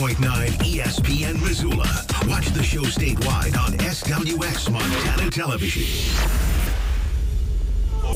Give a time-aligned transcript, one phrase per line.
[0.00, 1.84] 101.9 ESPN Missoula.
[2.26, 6.16] Watch the show statewide on SWX Montana Television.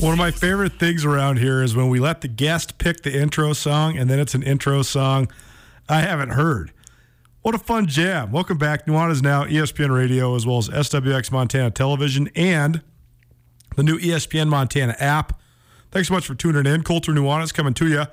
[0.01, 3.15] One of my favorite things around here is when we let the guest pick the
[3.15, 5.31] intro song, and then it's an intro song
[5.87, 6.71] I haven't heard.
[7.43, 8.31] What a fun jam.
[8.31, 8.87] Welcome back.
[8.87, 12.81] Nuanez Now, ESPN Radio, as well as SWX Montana Television and
[13.75, 15.39] the new ESPN Montana app.
[15.91, 16.81] Thanks so much for tuning in.
[16.81, 18.05] Colter is coming to you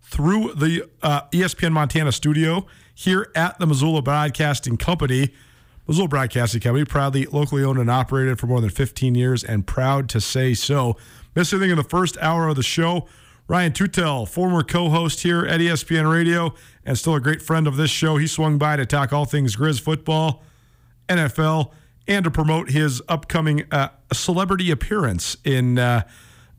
[0.00, 2.66] through the uh, ESPN Montana studio
[2.98, 5.28] here at the Missoula Broadcasting Company.
[5.86, 10.08] Missoula Broadcasting Company, proudly locally owned and operated for more than 15 years, and proud
[10.08, 10.96] to say so.
[11.36, 13.06] Missed anything in the first hour of the show?
[13.46, 16.54] Ryan Tutel, former co-host here at ESPN Radio,
[16.84, 18.16] and still a great friend of this show.
[18.16, 20.42] He swung by to talk all things Grizz football,
[21.08, 21.70] NFL,
[22.08, 26.02] and to promote his upcoming uh, celebrity appearance in uh,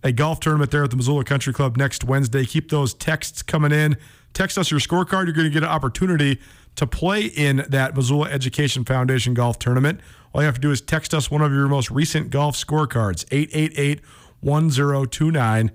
[0.03, 2.45] a golf tournament there at the Missoula Country Club next Wednesday.
[2.45, 3.97] Keep those texts coming in.
[4.33, 5.25] Text us your scorecard.
[5.25, 6.39] You're going to get an opportunity
[6.75, 9.99] to play in that Missoula Education Foundation golf tournament.
[10.33, 13.25] All you have to do is text us one of your most recent golf scorecards,
[13.31, 14.01] 888
[14.41, 15.71] 1029.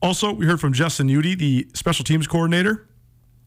[0.00, 2.86] Also, we heard from Justin Udy, the special teams coordinator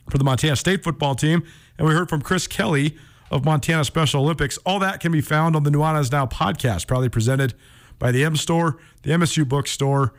[0.10, 1.44] for the Montana State football team,
[1.78, 2.98] and we heard from Chris Kelly
[3.30, 4.58] of Montana Special Olympics.
[4.66, 7.54] All that can be found on the Nuanez Now podcast, proudly presented
[7.98, 10.14] by the M Store, the MSU Bookstore,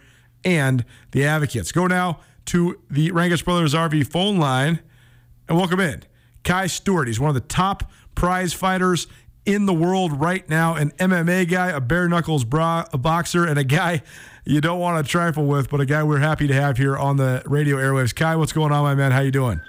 [0.45, 1.73] and the Advocates.
[1.73, 4.81] Go now to the Rangish Brothers RV phone line
[5.49, 6.03] and welcome in
[6.45, 7.09] Kai Stewart.
[7.09, 9.07] He's one of the top prize fighters
[9.45, 13.59] in the world right now, an MMA guy, a bare knuckles bra, a boxer, and
[13.59, 14.03] a guy
[14.45, 17.17] you don't want to trifle with, but a guy we're happy to have here on
[17.17, 18.15] the radio airwaves.
[18.15, 19.13] Kai, what's going on, my man?
[19.13, 19.61] How you doing?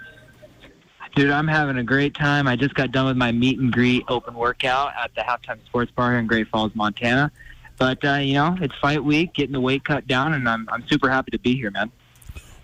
[1.16, 2.48] Dude, I'm having a great time.
[2.48, 5.92] I just got done with my meet and greet open workout at the Halftime Sports
[5.92, 7.32] Bar here in Great Falls, Montana.
[7.78, 10.88] But uh, you know, it's fight week, getting the weight cut down, and I'm I'm
[10.88, 11.92] super happy to be here, man.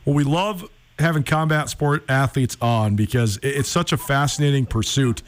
[0.10, 5.22] Well, we love having combat sport athletes on because it's such a fascinating pursuit.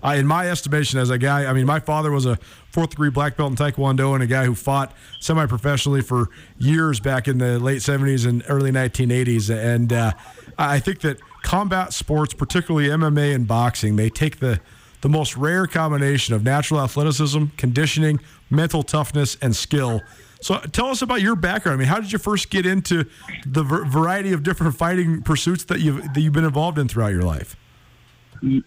[0.00, 2.38] Uh, in my estimation, as a guy, I mean, my father was a
[2.70, 7.00] fourth degree black belt in Taekwondo and a guy who fought semi professionally for years
[7.00, 9.52] back in the late 70s and early 1980s.
[9.52, 10.12] And uh,
[10.56, 14.60] I think that combat sports, particularly MMA and boxing, they take the
[15.00, 18.20] the most rare combination of natural athleticism, conditioning,
[18.50, 20.00] mental toughness, and skill.
[20.40, 21.76] So, tell us about your background.
[21.76, 23.04] I mean, how did you first get into
[23.44, 27.22] the variety of different fighting pursuits that you've that you've been involved in throughout your
[27.22, 27.56] life?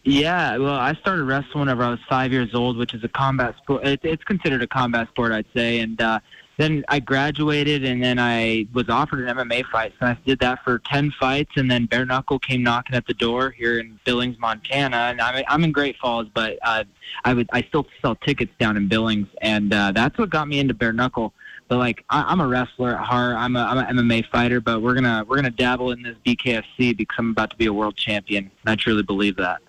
[0.03, 3.55] Yeah, well, I started wrestling whenever I was five years old, which is a combat
[3.57, 3.85] sport.
[3.85, 5.79] It, it's considered a combat sport, I'd say.
[5.79, 6.19] And uh,
[6.57, 9.93] then I graduated, and then I was offered an MMA fight.
[9.99, 13.13] So I did that for ten fights, and then bare knuckle came knocking at the
[13.13, 14.97] door here in Billings, Montana.
[14.97, 16.83] And I'm I'm in Great Falls, but uh,
[17.23, 20.59] I would I still sell tickets down in Billings, and uh, that's what got me
[20.59, 21.33] into bare knuckle.
[21.71, 23.37] But like I, I'm a wrestler at heart.
[23.37, 26.97] I'm a I'm an MMA fighter, but we're gonna we're gonna dabble in this BKFC
[26.97, 28.51] because I'm about to be a world champion.
[28.65, 29.61] And I truly believe that.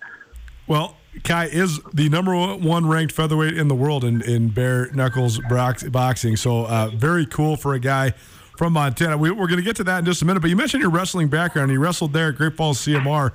[0.67, 5.39] Well, Kai is the number one ranked featherweight in the world in, in bare knuckles
[5.47, 6.35] box, boxing.
[6.35, 8.11] So, uh, very cool for a guy
[8.57, 9.17] from Montana.
[9.17, 10.41] We, we're going to get to that in just a minute.
[10.41, 11.71] But you mentioned your wrestling background.
[11.71, 13.31] You wrestled there at Great Falls CMR.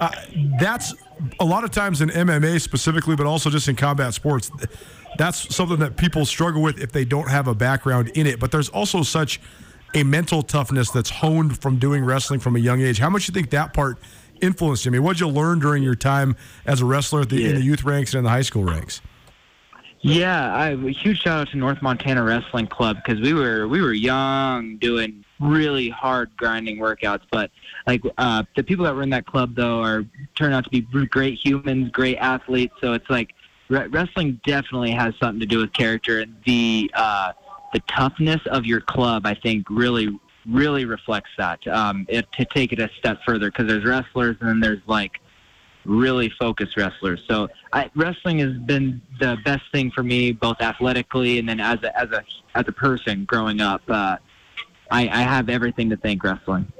[0.00, 0.10] Uh,
[0.58, 0.94] that's
[1.38, 4.50] a lot of times in MMA specifically, but also just in combat sports.
[5.18, 8.40] That's something that people struggle with if they don't have a background in it.
[8.40, 9.40] But there's also such
[9.94, 12.98] a mental toughness that's honed from doing wrestling from a young age.
[12.98, 13.98] How much do you think that part
[14.40, 14.90] influenced you?
[14.90, 16.36] I mean, what'd you learn during your time
[16.66, 17.48] as a wrestler the, yeah.
[17.48, 19.00] in the youth ranks and in the high school ranks?
[20.00, 23.80] Yeah, I, a huge shout out to North Montana Wrestling Club because we were we
[23.80, 27.22] were young doing really hard grinding workouts.
[27.32, 27.50] But
[27.86, 30.04] like uh, the people that were in that club though are
[30.34, 32.74] turn out to be great humans, great athletes.
[32.80, 33.34] So it's like
[33.68, 37.32] re- wrestling definitely has something to do with character and the uh,
[37.72, 39.26] the toughness of your club.
[39.26, 40.18] I think really
[40.48, 41.66] really reflects that.
[41.66, 45.20] Um, to take it a step further because there's wrestlers and then there's like
[45.84, 47.22] really focused wrestlers.
[47.28, 51.82] So I, wrestling has been the best thing for me, both athletically and then as
[51.82, 52.24] a as a
[52.54, 53.82] as a person growing up.
[53.88, 54.16] Uh,
[54.90, 56.70] I, I have everything to thank wrestling.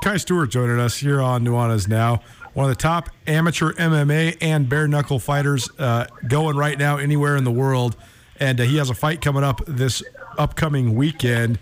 [0.00, 2.22] Kai Stewart joining us here on Nuanez Now.
[2.54, 7.36] One of the top amateur MMA and bare knuckle fighters uh, going right now anywhere
[7.36, 7.96] in the world.
[8.38, 10.02] And uh, he has a fight coming up this
[10.36, 11.58] upcoming weekend.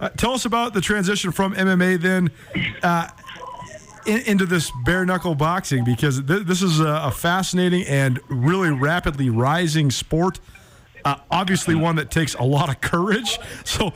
[0.00, 2.30] Uh, tell us about the transition from MMA then
[2.82, 3.08] uh,
[4.06, 8.70] in, into this bare knuckle boxing because th- this is a, a, fascinating and really
[8.70, 10.40] rapidly rising sport.
[11.04, 13.38] Uh, obviously, one that takes a lot of courage.
[13.64, 13.92] So,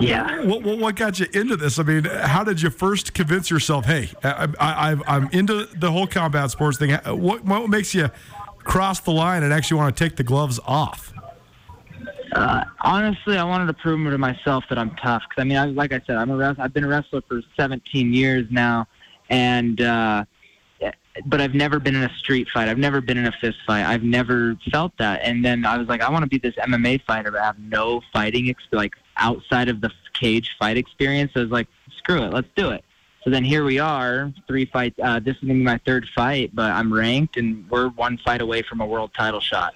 [0.00, 1.78] yeah, what, what, what, got you into this?
[1.78, 6.50] I mean, how did you first convince yourself, hey, I, am into the whole combat
[6.50, 6.90] sports thing?
[7.06, 8.10] What, what makes you
[8.58, 11.12] cross the line and actually want to take the gloves off?
[12.32, 15.22] Uh, honestly, I wanted to prove to myself that I'm tough.
[15.28, 18.12] Because I mean, I, like I said, I'm a I've been a wrestler for 17
[18.12, 18.86] years now,
[19.28, 20.24] and uh,
[21.26, 22.68] but I've never been in a street fight.
[22.68, 23.84] I've never been in a fist fight.
[23.84, 25.20] I've never felt that.
[25.22, 27.58] And then I was like, I want to be this MMA fighter, but I have
[27.58, 31.32] no fighting ex- like outside of the cage fight experience.
[31.34, 31.68] So I was like,
[31.98, 32.84] screw it, let's do it.
[33.24, 34.98] So then here we are, three fights.
[35.00, 38.40] Uh, this is gonna be my third fight, but I'm ranked, and we're one fight
[38.40, 39.74] away from a world title shot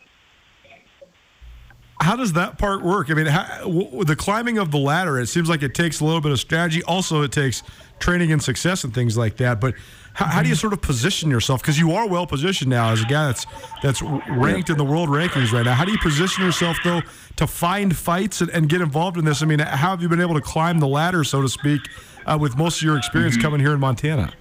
[2.01, 3.11] how does that part work?
[3.11, 6.05] I mean, how, w- the climbing of the ladder, it seems like it takes a
[6.05, 6.83] little bit of strategy.
[6.83, 7.63] Also, it takes
[7.99, 9.61] training and success and things like that.
[9.61, 9.75] But
[10.17, 11.61] how, how do you sort of position yourself?
[11.61, 13.47] Because you are well positioned now as a guy that's
[13.83, 15.75] that's ranked in the world rankings right now.
[15.75, 17.03] How do you position yourself though
[17.37, 19.43] to find fights and, and get involved in this?
[19.43, 21.83] I mean, how have you been able to climb the ladder, so to speak,
[22.25, 23.43] uh, with most of your experience mm-hmm.
[23.43, 24.33] coming here in Montana?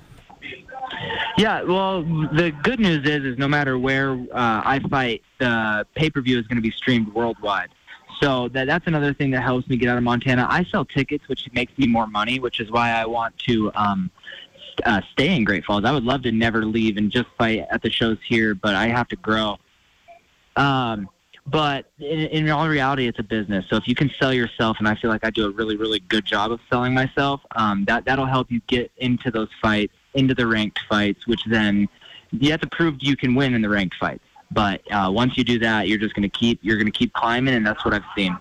[1.38, 6.10] Yeah, well, the good news is, is no matter where uh, I fight, the pay
[6.10, 7.70] per view is going to be streamed worldwide.
[8.22, 10.48] So that that's another thing that helps me get out of Montana.
[10.50, 14.10] I sell tickets, which makes me more money, which is why I want to um,
[14.84, 15.86] uh, stay in Great Falls.
[15.86, 18.88] I would love to never leave and just fight at the shows here, but I
[18.88, 19.58] have to grow.
[20.56, 21.10] Um,
[21.48, 23.66] but in, in all reality, it's a business.
[23.70, 26.00] So if you can sell yourself, and I feel like I do a really, really
[26.00, 30.34] good job of selling myself, um, that that'll help you get into those fights into
[30.34, 31.88] the ranked fights, which then
[32.32, 34.24] you have to prove you can win in the ranked fights.
[34.52, 37.14] But uh, once you do that, you're just going to keep you're going to keep
[37.14, 38.38] climbing, and that's what I've seen.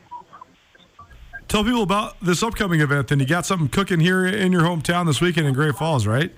[1.49, 3.09] Tell people about this upcoming event.
[3.09, 6.33] Then you got something cooking here in your hometown this weekend in Great Falls, right?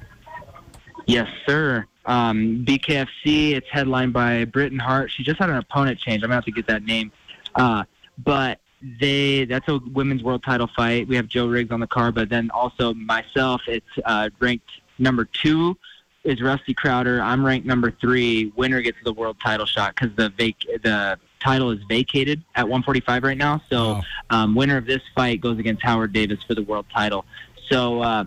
[1.06, 1.86] Yes, sir.
[2.04, 3.52] Um, BKFC.
[3.52, 5.10] It's headlined by Britain Hart.
[5.10, 6.22] She just had an opponent change.
[6.22, 7.12] I'm gonna have to get that name.
[7.54, 7.84] Uh,
[8.24, 8.60] but
[9.00, 11.08] they that's a women's world title fight.
[11.08, 13.62] We have Joe Riggs on the card, but then also myself.
[13.66, 15.76] It's uh, ranked Number two
[16.24, 17.20] is Rusty Crowder.
[17.20, 18.52] I'm ranked number three.
[18.56, 23.22] Winner gets the world title shot because the vac- the title is vacated at 145
[23.22, 23.62] right now.
[23.70, 24.02] So wow.
[24.30, 27.24] um, winner of this fight goes against Howard Davis for the world title.
[27.70, 28.24] So uh,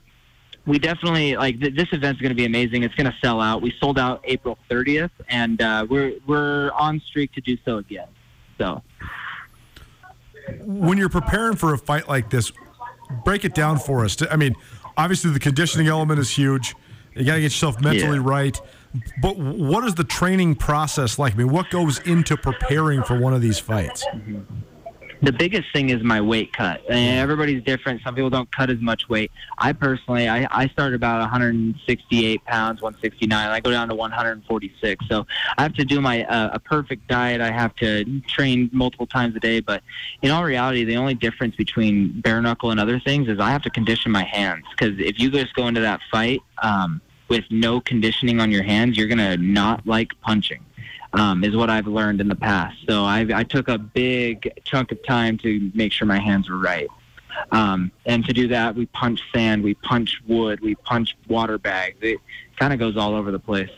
[0.65, 2.83] we definitely like th- this event's going to be amazing.
[2.83, 3.61] It's going to sell out.
[3.61, 8.07] We sold out April 30th, and uh, we're we're on streak to do so again.
[8.57, 8.81] So
[10.61, 12.51] when you're preparing for a fight like this,
[13.23, 14.17] break it down for us.
[14.29, 14.55] I mean
[14.99, 16.75] obviously the conditioning element is huge.
[17.15, 18.23] You got to get yourself mentally yeah.
[18.23, 18.61] right.
[19.21, 21.33] But what is the training process like?
[21.33, 24.05] I mean, what goes into preparing for one of these fights?
[25.21, 26.81] The biggest thing is my weight cut.
[26.89, 28.01] And everybody's different.
[28.03, 29.31] Some people don't cut as much weight.
[29.57, 33.49] I personally, I, I started about 168 pounds, 169.
[33.49, 35.05] I go down to 146.
[35.09, 35.27] So
[35.57, 37.41] I have to do my uh, a perfect diet.
[37.41, 39.59] I have to train multiple times a day.
[39.59, 39.83] But
[40.21, 43.63] in all reality, the only difference between bare knuckle and other things is I have
[43.63, 44.63] to condition my hands.
[44.71, 48.97] Because if you just go into that fight um, with no conditioning on your hands,
[48.97, 50.63] you're gonna not like punching
[51.13, 52.77] um, is what I've learned in the past.
[52.87, 56.57] So I, I took a big chunk of time to make sure my hands were
[56.57, 56.87] right.
[57.51, 61.97] Um, and to do that, we punch sand, we punch wood, we punch water bags.
[62.01, 62.19] It
[62.57, 63.69] kind of goes all over the place.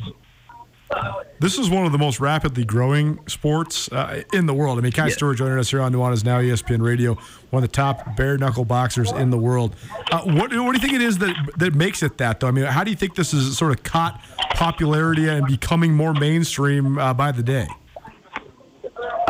[1.39, 4.77] This is one of the most rapidly growing sports uh, in the world.
[4.77, 5.13] I mean, Kai yeah.
[5.13, 7.17] Stewart joining us here on Nuanez Now ESPN Radio,
[7.49, 9.75] one of the top bare knuckle boxers in the world.
[10.11, 12.47] Uh, what, what do you think it is that that makes it that though?
[12.47, 14.21] I mean, how do you think this is sort of caught
[14.51, 17.67] popularity and becoming more mainstream uh, by the day?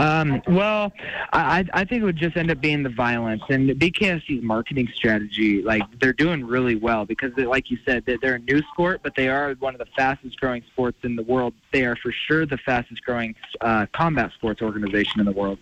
[0.02, 0.92] Um, well,
[1.32, 5.62] I, I think it would just end up being the violence and BKFC's marketing strategy.
[5.62, 9.02] Like they're doing really well because, they, like you said, they're, they're a new sport,
[9.04, 11.54] but they are one of the fastest growing sports in the world.
[11.72, 15.60] They are for sure the fastest growing uh, combat sports organization in the world.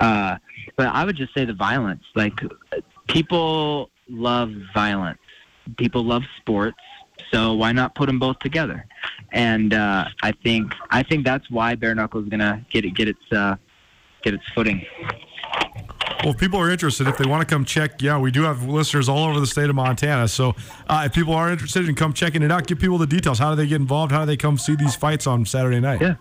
[0.00, 0.38] Uh,
[0.74, 2.02] but I would just say the violence.
[2.16, 2.34] Like
[3.06, 5.20] people love violence.
[5.76, 6.78] People love sports.
[7.32, 8.86] So why not put them both together?
[9.30, 13.06] And uh, I think I think that's why bare knuckle is gonna get it get
[13.08, 13.56] its uh,
[14.22, 14.84] get its footing.
[16.22, 18.64] Well, if people are interested, if they want to come check, yeah, we do have
[18.64, 20.26] listeners all over the state of Montana.
[20.26, 20.56] So
[20.88, 23.38] uh, if people are interested in come checking it out, give people the details.
[23.38, 24.10] How do they get involved?
[24.10, 26.00] How do they come see these fights on Saturday night?
[26.00, 26.16] Yeah.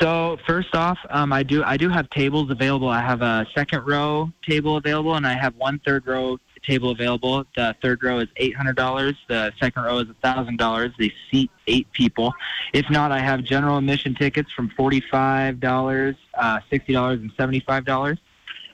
[0.00, 2.88] So first off, um, I do I do have tables available.
[2.88, 7.44] I have a second row table available, and I have one third row table available.
[7.56, 9.16] The third row is eight hundred dollars.
[9.28, 10.92] The second row is thousand dollars.
[10.98, 12.32] They seat eight people.
[12.72, 17.32] If not, I have general admission tickets from forty five dollars, uh, sixty dollars, and
[17.36, 18.18] seventy five dollars.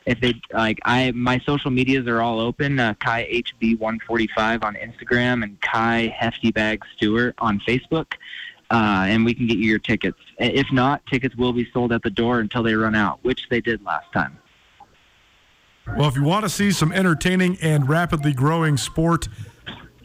[0.06, 2.78] If they like, I my social medias are all open.
[2.78, 8.12] Uh, Kai HB one forty five on Instagram and Kai Hefty Bag Stewart on Facebook.
[8.70, 10.18] Uh, and we can get you your tickets.
[10.38, 13.60] If not, tickets will be sold at the door until they run out, which they
[13.60, 14.38] did last time.
[15.94, 19.28] Well, if you want to see some entertaining and rapidly growing sport,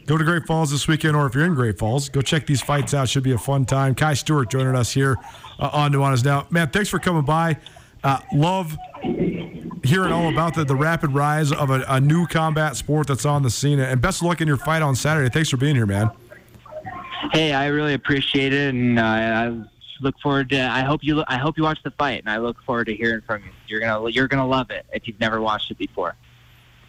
[0.06, 2.62] go to Great Falls this weekend, or if you're in Great Falls, go check these
[2.62, 3.10] fights out.
[3.10, 3.96] Should be a fun time.
[3.96, 5.18] Kai Stewart joining us here
[5.60, 6.46] uh, on Nuanez Now.
[6.50, 7.58] Man, thanks for coming by.
[8.04, 8.78] Uh, love
[9.84, 13.44] hearing all about the, the rapid rise of a, a, new combat sport that's on
[13.44, 13.80] the scene.
[13.80, 15.30] And best of luck in your fight on Saturday.
[15.30, 16.12] Thanks for being here, man.
[17.32, 19.64] Hey, I really appreciate it, and uh, I
[20.02, 20.62] look forward to.
[20.62, 21.24] I hope you.
[21.28, 23.52] I hope you watch the fight, and I look forward to hearing from you.
[23.68, 26.16] You're gonna you're gonna love it if you've never watched it before.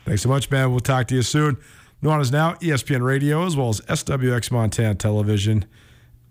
[0.04, 0.71] Thanks so much, man.
[0.71, 1.57] We'll talk to you soon.
[2.02, 5.64] Nuanez Now, ESPN Radio, as well as SWX Montana Television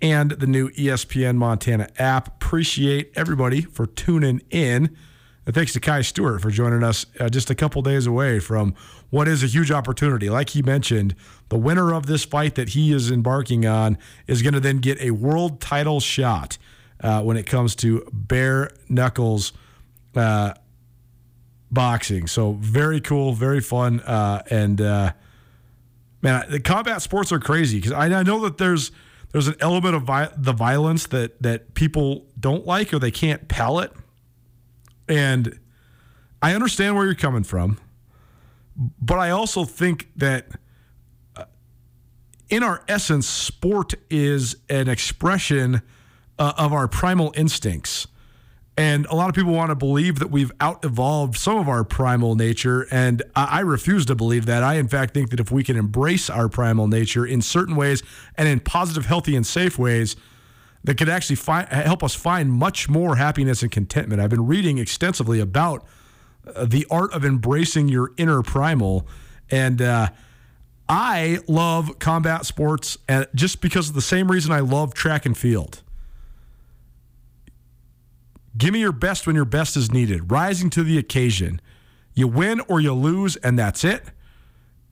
[0.02, 2.28] and the new ESPN Montana app.
[2.28, 4.96] Appreciate everybody for tuning in.
[5.46, 8.76] And thanks to Kai Stewart for joining us uh, just a couple days away from
[9.10, 10.30] what is a huge opportunity.
[10.30, 11.16] Like he mentioned,
[11.50, 13.98] the winner of this fight that he is embarking on
[14.28, 16.58] is going to then get a world title shot
[17.02, 19.54] uh, when it comes to bare knuckles
[20.16, 20.54] uh,
[21.72, 22.28] boxing.
[22.28, 25.14] So very cool, very fun, uh, and uh,
[26.22, 28.92] man, the combat sports are crazy because I, I, know that there's
[29.32, 33.48] there's an element of vi- the violence that that people don't like or they can't
[33.48, 33.94] palate,
[35.08, 35.60] and
[36.42, 37.80] I understand where you're coming from,
[39.02, 40.48] but I also think that.
[41.36, 41.46] Uh,
[42.50, 45.82] in our essence, sport is an expression
[46.42, 48.08] uh, of our primal instincts.
[48.76, 51.84] And a lot of people want to believe that we've out evolved some of our
[51.84, 52.88] primal nature.
[52.90, 54.64] And I refuse to believe that.
[54.64, 58.02] I, in fact, think that if we can embrace our primal nature in certain ways
[58.36, 60.16] and in positive, healthy, and safe ways,
[60.84, 64.20] that could actually help us find much more happiness and contentment.
[64.20, 65.86] I've been reading extensively about
[66.56, 69.06] uh, the art of embracing your inner primal.
[69.52, 70.10] And uh,
[70.90, 75.38] I love combat sports and just because of the same reason I love track and
[75.38, 75.84] field.
[78.58, 81.62] Give me your best when your best is needed, rising to the occasion.
[82.14, 84.04] You win or you lose, and that's it.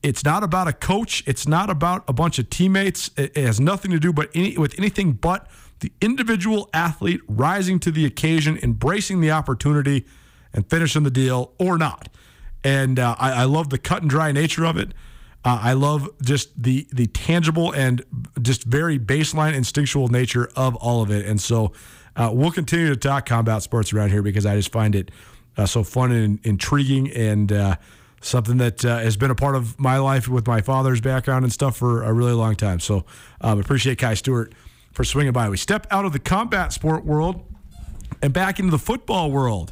[0.01, 1.24] It's not about a coach.
[1.28, 3.12] It's not about a bunch of teammates.
[3.18, 5.50] It has nothing to do but any, with anything but
[5.82, 10.06] the individual athlete rising to the occasion, embracing the opportunity,
[10.54, 12.10] and finishing the deal or not.
[12.63, 14.94] And uh, I, I, love the cut and dry nature of it.
[15.46, 18.04] Uh, I love just the the tangible and
[18.42, 21.25] just very baseline instinctual nature of all of it.
[21.25, 21.72] And so
[22.19, 25.09] uh, we'll continue to talk combat sports around here because I just find it
[25.55, 27.75] uh, so fun and intriguing and uh,
[28.21, 31.53] something that uh, has been a part of my life with my father's background and
[31.53, 32.81] stuff for a really long time.
[32.81, 33.05] So
[33.39, 34.53] um, appreciate Kai Stewart
[34.91, 35.47] for swinging by.
[35.47, 37.41] We step out of the combat sport world
[38.21, 39.71] and back into the football world.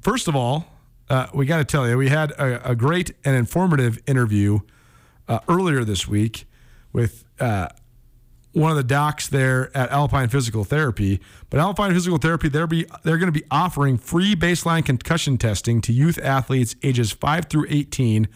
[0.00, 0.66] First of all,
[1.10, 4.60] uh, we got to tell you, we had a, a, great and informative interview
[5.26, 6.46] uh, earlier this week
[6.92, 7.24] with
[8.58, 11.20] one of the docs there at Alpine Physical Therapy.
[11.48, 15.80] But Alpine Physical Therapy, they're be they're going to be offering free baseline concussion testing
[15.82, 18.28] to youth athletes ages 5 through 18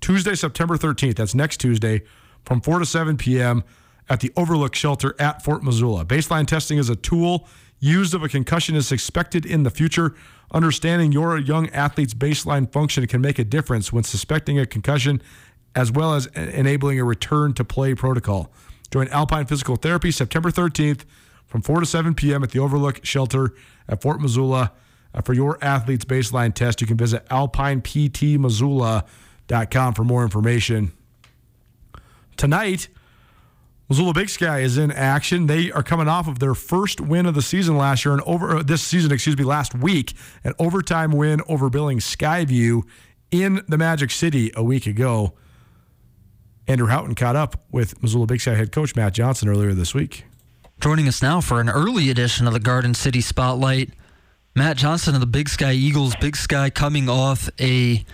[0.00, 1.16] Tuesday, September 13th.
[1.16, 2.02] That's next Tuesday
[2.44, 3.64] from 4 to 7 p.m.
[4.08, 6.04] at the Overlook Shelter at Fort Missoula.
[6.04, 7.48] Baseline testing is a tool
[7.80, 10.14] used if a concussion is expected in the future.
[10.52, 15.20] Understanding your young athlete's baseline function can make a difference when suspecting a concussion
[15.74, 18.50] as well as enabling a return to play protocol.
[18.90, 21.04] Join Alpine Physical Therapy September 13th
[21.46, 22.42] from 4 to 7 p.m.
[22.42, 23.54] at the Overlook Shelter
[23.88, 24.72] at Fort Missoula.
[25.14, 30.92] Uh, for your athlete's baseline test, you can visit alpineptmissoula.com for more information.
[32.36, 32.88] Tonight,
[33.88, 35.46] Missoula Big Sky is in action.
[35.46, 38.56] They are coming off of their first win of the season last year and over
[38.56, 40.12] uh, this season, excuse me, last week,
[40.44, 42.82] an overtime win over Billings Skyview
[43.30, 45.32] in the Magic City a week ago.
[46.68, 50.24] Andrew Houghton caught up with Missoula Big Sky head coach Matt Johnson earlier this week.
[50.80, 53.90] Joining us now for an early edition of the Garden City Spotlight,
[54.54, 56.14] Matt Johnson of the Big Sky Eagles.
[56.20, 58.04] Big Sky coming off a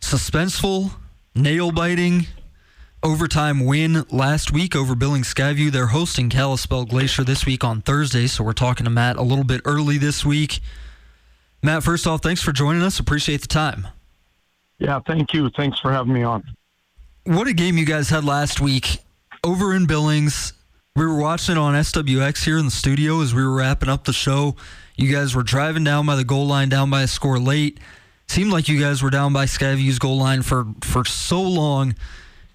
[0.00, 0.92] suspenseful,
[1.34, 2.26] nail biting,
[3.02, 5.70] overtime win last week over Billings Skyview.
[5.70, 9.44] They're hosting Kalispell Glacier this week on Thursday, so we're talking to Matt a little
[9.44, 10.60] bit early this week.
[11.62, 12.98] Matt, first off, thanks for joining us.
[12.98, 13.86] Appreciate the time.
[14.78, 15.50] Yeah, thank you.
[15.50, 16.42] Thanks for having me on.
[17.24, 18.98] What a game you guys had last week
[19.42, 20.52] over in Billings.
[20.94, 24.04] We were watching it on SWX here in the studio as we were wrapping up
[24.04, 24.56] the show.
[24.96, 27.80] You guys were driving down by the goal line, down by a score late.
[28.28, 31.94] Seemed like you guys were down by Skyview's goal line for, for so long.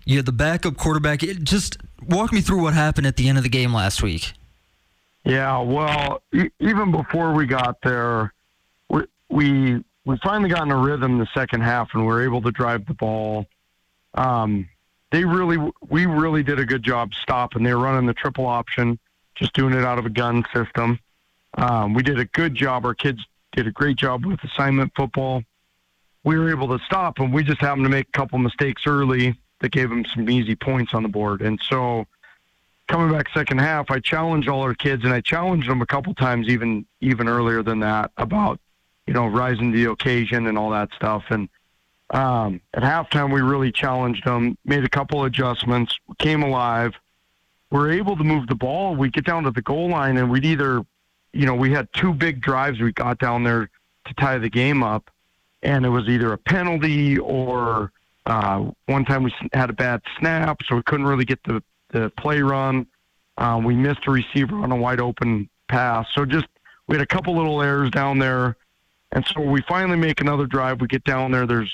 [0.06, 1.24] You had the backup quarterback.
[1.24, 4.34] It just walk me through what happened at the end of the game last week.
[5.26, 8.34] Yeah, well, e- even before we got there,
[8.90, 12.42] we, we we finally got in a rhythm the second half, and we were able
[12.44, 13.48] to drive the ball.
[14.14, 14.68] Um,
[15.12, 17.64] they really, we really did a good job stopping.
[17.64, 19.00] They were running the triple option,
[19.36, 21.00] just doing it out of a gun system.
[21.56, 22.86] Um, we did a good job.
[22.86, 25.44] Our kids did a great job with assignment football.
[26.24, 27.32] We were able to stop them.
[27.32, 30.94] We just happened to make a couple mistakes early that gave them some easy points
[30.94, 31.42] on the board.
[31.42, 32.06] And so,
[32.88, 36.14] coming back second half, I challenged all our kids, and I challenged them a couple
[36.14, 38.60] times, even even earlier than that, about
[39.08, 41.24] you know rising to the occasion and all that stuff.
[41.30, 41.50] And
[42.12, 46.94] um, at halftime, we really challenged them, made a couple adjustments, came alive.
[47.72, 48.96] We're able to move the ball.
[48.96, 50.84] We get down to the goal line, and we'd either,
[51.34, 52.80] you know, we had two big drives.
[52.80, 53.70] We got down there
[54.06, 55.12] to tie the game up,
[55.62, 57.92] and it was either a penalty or
[58.26, 62.12] uh, one time we had a bad snap, so we couldn't really get the, the
[62.18, 62.88] play run.
[63.38, 66.08] Um, we missed a receiver on a wide open pass.
[66.14, 66.48] So just
[66.88, 68.58] we had a couple little errors down there.
[69.12, 70.82] And so we finally make another drive.
[70.82, 71.48] We get down there.
[71.48, 71.72] There's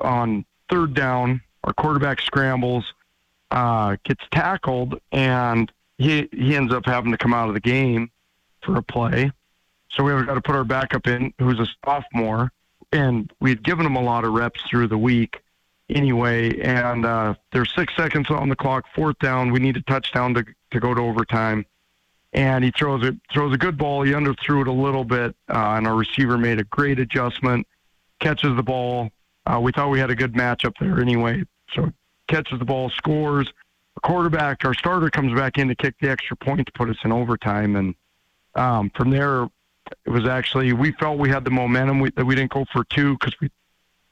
[0.00, 2.92] on third down, our quarterback scrambles,
[3.50, 8.10] uh, gets tackled, and he he ends up having to come out of the game
[8.62, 9.30] for a play.
[9.90, 12.52] So we have got to put our backup in, who's a sophomore,
[12.92, 15.40] and we had given him a lot of reps through the week
[15.88, 16.58] anyway.
[16.60, 19.52] And uh, there's six seconds on the clock, fourth down.
[19.52, 21.64] We need a touchdown to to go to overtime.
[22.32, 24.02] And he throws it throws a good ball.
[24.02, 27.66] He underthrew it a little bit, uh, and our receiver made a great adjustment,
[28.20, 29.10] catches the ball.
[29.46, 31.44] Uh, we thought we had a good matchup there anyway.
[31.74, 31.92] So
[32.28, 33.52] catches the ball, scores.
[33.96, 36.96] A quarterback, our starter comes back in to kick the extra point to put us
[37.04, 37.94] in overtime, and
[38.54, 39.44] um, from there,
[40.04, 42.00] it was actually we felt we had the momentum.
[42.00, 43.50] We, we didn't go for two because we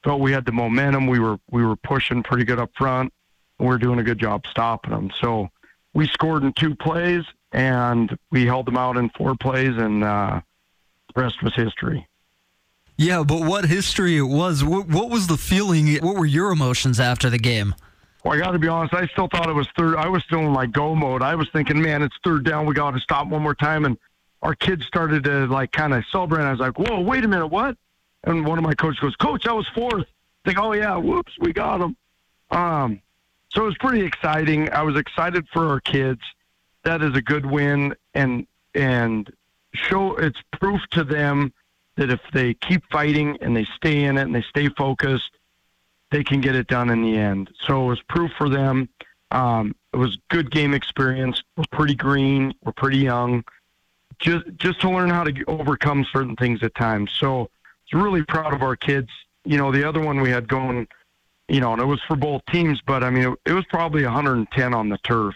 [0.03, 1.07] felt we had the momentum.
[1.07, 3.11] We were we were pushing pretty good up front.
[3.59, 5.11] And we were doing a good job stopping them.
[5.19, 5.49] So
[5.93, 10.41] we scored in two plays, and we held them out in four plays, and uh,
[11.13, 12.07] the rest was history.
[12.97, 14.63] Yeah, but what history it was.
[14.63, 15.95] What, what was the feeling?
[15.97, 17.75] What were your emotions after the game?
[18.23, 18.93] Well, I got to be honest.
[18.93, 19.97] I still thought it was third.
[19.97, 21.21] I was still in like go mode.
[21.21, 22.65] I was thinking, man, it's third down.
[22.65, 23.85] We got to stop one more time.
[23.85, 23.97] And
[24.41, 26.39] our kids started to like kind of celebrate.
[26.39, 27.77] And I was like, whoa, wait a minute, what?
[28.23, 30.07] And one of my coaches goes, Coach, I was fourth.
[30.45, 31.95] Think, oh yeah, whoops, we got them.
[32.49, 33.01] Um,
[33.49, 34.71] so it was pretty exciting.
[34.71, 36.21] I was excited for our kids.
[36.83, 39.31] That is a good win, and and
[39.73, 41.51] show it's proof to them
[41.97, 45.31] that if they keep fighting and they stay in it and they stay focused,
[46.11, 47.49] they can get it done in the end.
[47.65, 48.89] So it was proof for them.
[49.31, 51.41] Um, it was good game experience.
[51.57, 52.53] We're pretty green.
[52.63, 53.43] We're pretty young.
[54.19, 57.11] Just just to learn how to overcome certain things at times.
[57.19, 57.49] So
[57.83, 59.09] it's really proud of our kids.
[59.43, 60.87] You know, the other one we had going,
[61.49, 64.03] you know, and it was for both teams, but I mean, it, it was probably
[64.03, 65.35] 110 on the turf.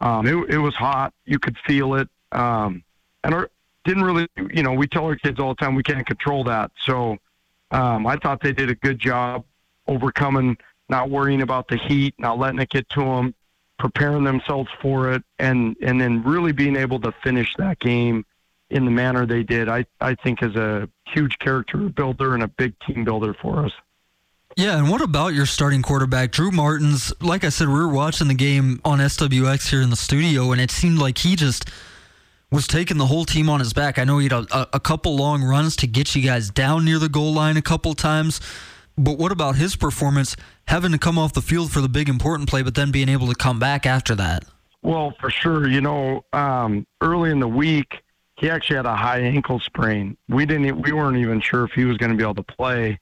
[0.00, 1.12] Um, it, it was hot.
[1.24, 2.08] You could feel it.
[2.32, 2.82] Um,
[3.22, 3.50] and our,
[3.84, 6.70] didn't really, you know, we tell our kids all the time we can't control that.
[6.80, 7.18] So
[7.70, 9.44] um, I thought they did a good job
[9.86, 10.56] overcoming,
[10.88, 13.34] not worrying about the heat, not letting it get to them,
[13.78, 18.24] preparing themselves for it, and and then really being able to finish that game
[18.70, 19.68] in the manner they did.
[19.68, 23.72] I I think is a huge character builder and a big team builder for us.
[24.56, 27.12] Yeah, and what about your starting quarterback, Drew Martins?
[27.20, 30.60] Like I said, we were watching the game on SWX here in the studio, and
[30.60, 31.68] it seemed like he just
[32.50, 33.98] was taking the whole team on his back.
[33.98, 36.98] I know he had a, a couple long runs to get you guys down near
[36.98, 38.40] the goal line a couple times,
[38.96, 42.48] but what about his performance, having to come off the field for the big important
[42.48, 44.44] play, but then being able to come back after that?
[44.82, 45.68] Well, for sure.
[45.68, 48.02] You know, um, early in the week,
[48.36, 50.16] he actually had a high ankle sprain.
[50.28, 53.00] We didn't, we weren't even sure if he was going to be able to play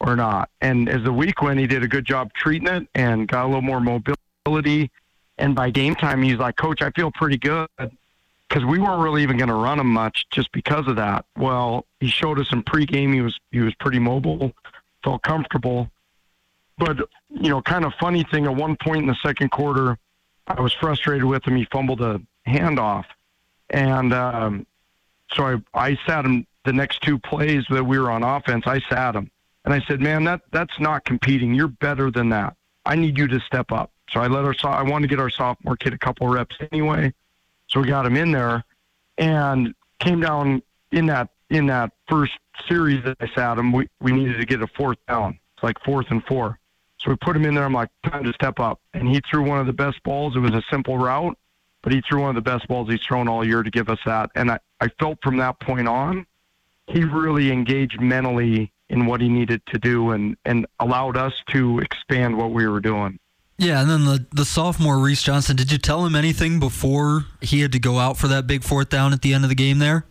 [0.00, 0.48] or not.
[0.60, 3.46] And as the week went, he did a good job treating it and got a
[3.46, 4.90] little more mobility.
[5.38, 7.68] And by game time, he's like, Coach, I feel pretty good
[8.48, 11.24] because we weren't really even going to run him much just because of that.
[11.36, 14.52] Well, he showed us in pregame he was he was pretty mobile,
[15.02, 15.90] felt comfortable.
[16.78, 16.98] But
[17.30, 18.46] you know, kind of funny thing.
[18.46, 19.98] At one point in the second quarter,
[20.46, 21.56] I was frustrated with him.
[21.56, 23.04] He fumbled a handoff,
[23.70, 24.66] and um,
[25.32, 28.64] so I I sat him the next two plays that we were on offense.
[28.66, 29.30] I sat him,
[29.64, 31.54] and I said, "Man, that that's not competing.
[31.54, 32.56] You're better than that.
[32.84, 35.30] I need you to step up." So I let our I wanted to get our
[35.30, 37.12] sophomore kid a couple reps anyway.
[37.74, 38.64] So we got him in there
[39.18, 42.32] and came down in that in that first
[42.68, 45.38] series that I sat him, we, we needed to get a fourth down.
[45.54, 46.58] It's like fourth and four.
[46.98, 47.64] So we put him in there.
[47.64, 48.80] I'm like, time to step up.
[48.94, 50.36] And he threw one of the best balls.
[50.36, 51.36] It was a simple route,
[51.82, 53.98] but he threw one of the best balls he's thrown all year to give us
[54.06, 54.30] that.
[54.34, 56.26] And I, I felt from that point on,
[56.86, 61.80] he really engaged mentally in what he needed to do and, and allowed us to
[61.80, 63.18] expand what we were doing.
[63.56, 67.60] Yeah, and then the, the sophomore Reese Johnson, did you tell him anything before he
[67.60, 69.78] had to go out for that big fourth down at the end of the game
[69.78, 70.06] there?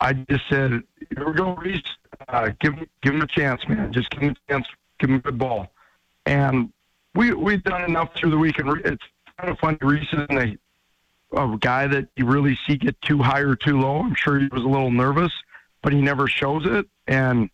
[0.00, 0.82] I just said,
[1.14, 1.82] here we go, Reese.
[2.28, 3.92] Uh, give, give him a chance, man.
[3.92, 4.66] Just give him a chance.
[4.98, 5.70] Give him a good ball.
[6.26, 6.72] And
[7.14, 8.58] we, we've done enough through the week.
[8.58, 9.04] And it's
[9.38, 9.78] kind of funny.
[9.80, 10.56] Reese is a,
[11.36, 14.00] a guy that you really see get too high or too low.
[14.00, 15.32] I'm sure he was a little nervous,
[15.82, 16.86] but he never shows it.
[17.06, 17.50] And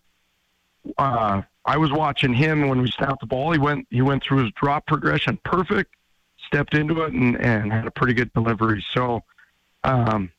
[0.99, 3.53] uh, I was watching him when we snapped the ball.
[3.53, 5.95] He went he went through his drop progression perfect,
[6.47, 8.85] stepped into it and, and had a pretty good delivery.
[8.95, 9.23] So,
[9.85, 10.31] um,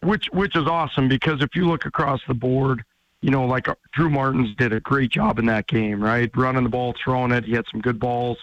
[0.00, 2.84] which which is awesome because if you look across the board,
[3.20, 6.30] you know, like uh, Drew Martins did a great job in that game, right?
[6.36, 7.44] Running the ball, throwing it.
[7.44, 8.38] He had some good balls.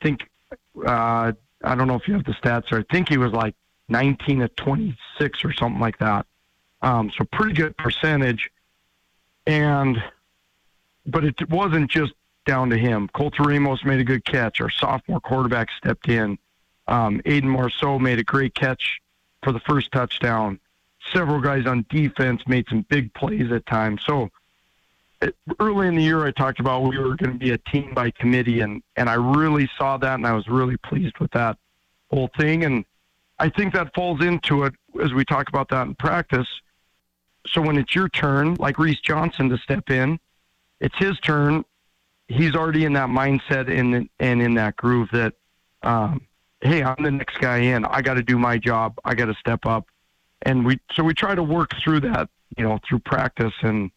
[0.00, 0.28] I think
[0.86, 1.32] uh,
[1.64, 3.54] I don't know if you have the stats, or I think he was like
[3.88, 6.26] 19 to 26 or something like that.
[6.82, 8.50] Um, so pretty good percentage.
[9.46, 10.02] And
[11.06, 12.12] but it wasn't just
[12.46, 13.08] down to him.
[13.12, 14.60] Colter Ramos made a good catch.
[14.60, 16.38] Our sophomore quarterback stepped in.
[16.88, 19.00] Um, Aiden Marceau made a great catch
[19.42, 20.58] for the first touchdown.
[21.12, 24.02] Several guys on defense made some big plays at times.
[24.04, 24.30] So
[25.22, 27.92] it, early in the year, I talked about we were going to be a team
[27.94, 31.56] by committee, and and I really saw that, and I was really pleased with that
[32.10, 32.64] whole thing.
[32.64, 32.84] And
[33.38, 36.48] I think that falls into it as we talk about that in practice.
[37.46, 40.18] So when it's your turn, like Reese Johnson, to step in,
[40.80, 41.64] it's his turn.
[42.28, 45.34] He's already in that mindset and and in that groove that,
[45.82, 46.26] um,
[46.60, 47.84] hey, I'm the next guy in.
[47.84, 48.98] I got to do my job.
[49.04, 49.86] I got to step up,
[50.42, 53.90] and we so we try to work through that, you know, through practice, and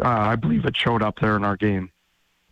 [0.00, 1.90] uh, I believe it showed up there in our game.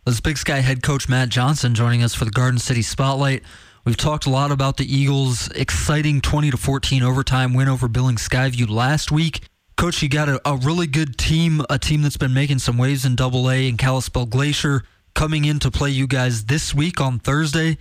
[0.05, 3.43] This Big Sky head coach Matt Johnson joining us for the Garden City Spotlight.
[3.83, 8.27] We've talked a lot about the Eagles' exciting 20 to 14 overtime win over Billings
[8.27, 9.41] Skyview last week.
[9.77, 13.05] Coach, you got a, a really good team, a team that's been making some waves
[13.05, 14.81] in Double A and Kalispell Glacier
[15.13, 17.77] coming in to play you guys this week on Thursday.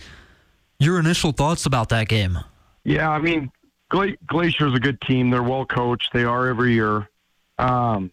[0.79, 2.39] Your initial thoughts about that game?
[2.85, 3.51] Yeah, I mean,
[3.89, 5.31] Gla- Glacier is a good team.
[5.31, 6.13] They're well coached.
[6.13, 7.09] They are every year.
[7.59, 8.13] Um,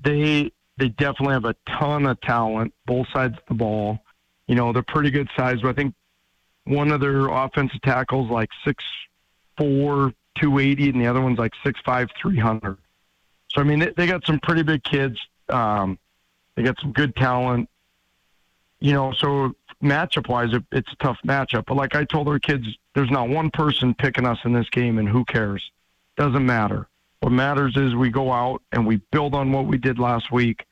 [0.00, 4.00] they they definitely have a ton of talent, both sides of the ball.
[4.48, 5.60] You know, they're pretty good size.
[5.62, 5.94] But I think
[6.64, 8.82] one of their offensive tackles like six
[9.56, 12.76] four, two eighty, and the other one's like six five, three hundred.
[13.50, 15.18] So I mean, they, they got some pretty big kids.
[15.48, 15.98] Um,
[16.54, 17.68] they got some good talent.
[18.80, 21.66] You know, so matchup wise, it, it's a tough matchup.
[21.66, 24.98] But like I told our kids, there's not one person picking us in this game,
[24.98, 25.62] and who cares?
[26.16, 26.88] Doesn't matter.
[27.20, 30.64] What matters is we go out and we build on what we did last week.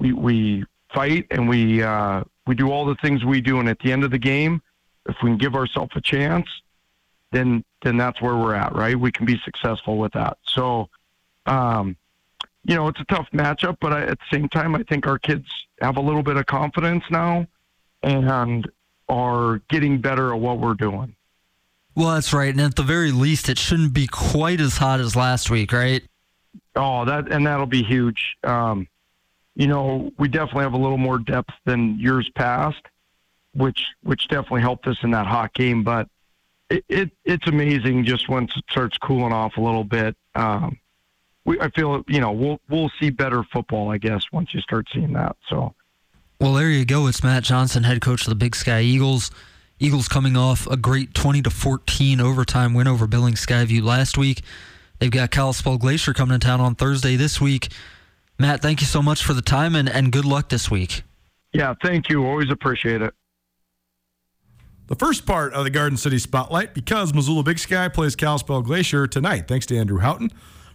[0.00, 3.78] We we fight and we uh, we do all the things we do, and at
[3.80, 4.62] the end of the game,
[5.06, 6.46] if we can give ourselves a chance,
[7.30, 8.98] then then that's where we're at, right?
[8.98, 10.38] We can be successful with that.
[10.46, 10.88] So,
[11.46, 11.96] um,
[12.64, 15.18] you know, it's a tough matchup, but I, at the same time, I think our
[15.18, 15.46] kids
[15.80, 17.46] have a little bit of confidence now
[18.02, 18.68] and
[19.08, 21.14] are getting better at what we're doing.
[21.94, 22.50] Well, that's right.
[22.50, 26.02] And at the very least, it shouldn't be quite as hot as last week, right?
[26.74, 28.36] Oh, that and that'll be huge.
[28.44, 28.88] Um,
[29.54, 32.80] you know, we definitely have a little more depth than years past,
[33.54, 35.82] which which definitely helped us in that hot game.
[35.82, 36.08] But
[36.70, 40.16] it, it it's amazing just once it starts cooling off a little bit.
[40.34, 40.78] Um,
[41.44, 44.86] we, I feel you know we'll we'll see better football, I guess, once you start
[44.92, 45.36] seeing that.
[45.48, 45.74] So,
[46.40, 47.06] well, there you go.
[47.06, 49.30] It's Matt Johnson, head coach of the Big Sky Eagles.
[49.78, 54.42] Eagles coming off a great 20 to 14 overtime win over Billings Skyview last week.
[55.00, 57.72] They've got Kalispell Glacier coming to town on Thursday this week.
[58.38, 61.02] Matt, thank you so much for the time and, and good luck this week.
[61.52, 62.24] Yeah, thank you.
[62.24, 63.12] Always appreciate it.
[64.86, 69.08] The first part of the Garden City Spotlight because Missoula Big Sky plays Kalispell Glacier
[69.08, 69.48] tonight.
[69.48, 70.30] Thanks to Andrew Houghton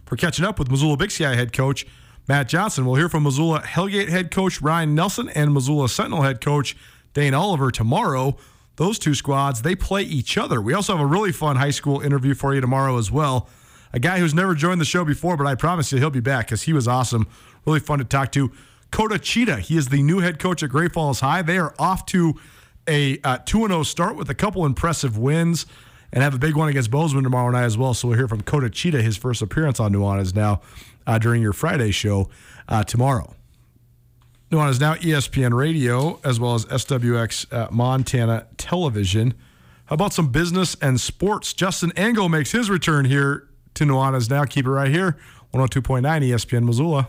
[0.08, 1.86] for catching up with Missoula Big Sky head coach
[2.26, 2.86] Matt Johnson.
[2.86, 6.74] We'll hear from Missoula Hellgate head coach Ryan Nelson and Missoula Sentinel head coach
[7.12, 8.36] Dane Oliver tomorrow.
[8.76, 10.62] those two squads, they play each other.
[10.62, 13.48] We also have a really fun high school interview for you tomorrow as well.
[13.92, 16.46] A guy who's never joined the show before, but I promise you he'll be back
[16.46, 17.26] because he was awesome.
[17.66, 18.50] Really fun to talk to.
[18.90, 21.42] Kota Cheetah, he is the new head coach at Great Falls High.
[21.42, 22.34] They are off to
[22.86, 25.66] a uh, 2 0 start with a couple impressive wins
[26.12, 27.94] and have a big one against Bozeman tomorrow night as well.
[27.94, 30.60] So we'll hear from Kota Cheetah, his first appearance on Nuanez now
[31.06, 32.28] uh, during your Friday show
[32.68, 33.34] uh, tomorrow.
[34.50, 39.34] Nuanez now ESPN Radio as well as SWX uh, Montana Television.
[39.86, 41.52] How about some business and sports?
[41.52, 44.44] Justin Angle makes his return here to Nuanez now.
[44.44, 45.16] Keep it right here,
[45.52, 47.08] 102.9 ESPN Missoula.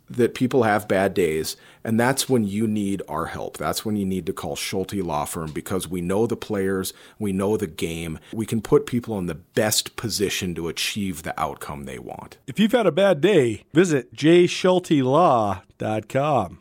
[0.17, 3.57] that people have bad days, and that's when you need our help.
[3.57, 7.31] That's when you need to call Schulte Law Firm because we know the players, we
[7.31, 8.19] know the game.
[8.33, 12.37] We can put people in the best position to achieve the outcome they want.
[12.47, 16.57] If you've had a bad day, visit jschultelaw.com.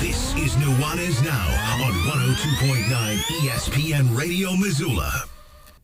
[0.00, 5.24] This is Nuanez Now on 102.9 ESPN Radio Missoula.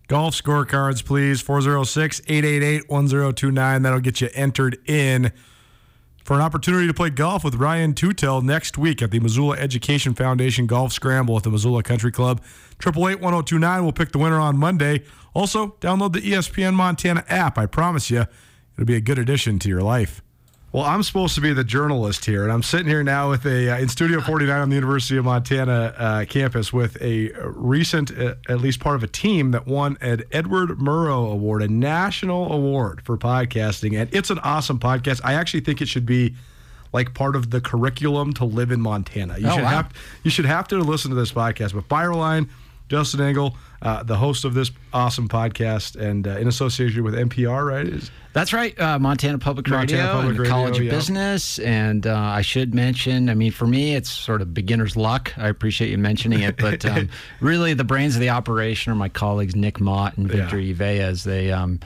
[0.07, 1.41] Golf scorecards, please.
[1.41, 3.83] 406 888 1029.
[3.83, 5.33] That'll get you entered in
[6.25, 10.15] for an opportunity to play golf with Ryan Tutel next week at the Missoula Education
[10.15, 12.43] Foundation Golf Scramble at the Missoula Country Club.
[12.85, 15.03] 888 will pick the winner on Monday.
[15.35, 17.59] Also, download the ESPN Montana app.
[17.59, 18.25] I promise you,
[18.75, 20.24] it'll be a good addition to your life.
[20.75, 23.71] Well, I'm supposed to be the journalist here, and I'm sitting here now with a
[23.71, 28.35] uh, in Studio 49 on the University of Montana uh, campus with a recent, uh,
[28.49, 33.03] at least part of a team that won an Edward Murrow Award, a national award
[33.05, 35.21] for podcasting, and it's an awesome podcast.
[35.23, 36.35] I actually think it should be
[36.93, 39.39] like part of the curriculum to live in Montana.
[39.39, 39.69] You Oh, should wow.
[39.69, 39.93] have
[40.25, 41.73] you should have to listen to this podcast.
[41.75, 42.49] But Fireline,
[42.89, 47.67] Justin Angle, uh, the host of this awesome podcast, and uh, in association with NPR,
[47.67, 47.87] right?
[47.87, 50.91] Is, That's right, uh, Montana Public Montana Radio Public and the Radio, College of yeah.
[50.91, 51.59] Business.
[51.61, 55.33] And uh, I should mention, I mean, for me, it's sort of beginner's luck.
[55.39, 57.09] I appreciate you mentioning it, but um,
[57.41, 61.25] really, the brains of the operation are my colleagues Nick Mott and Victor Yvellez.
[61.25, 61.81] They um,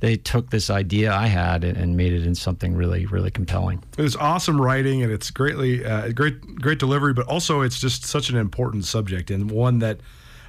[0.00, 3.82] they took this idea I had and- and made it into something really, really compelling.
[3.98, 8.30] It's awesome writing and it's greatly uh, great great delivery, but also it's just such
[8.30, 10.00] an important subject and one that.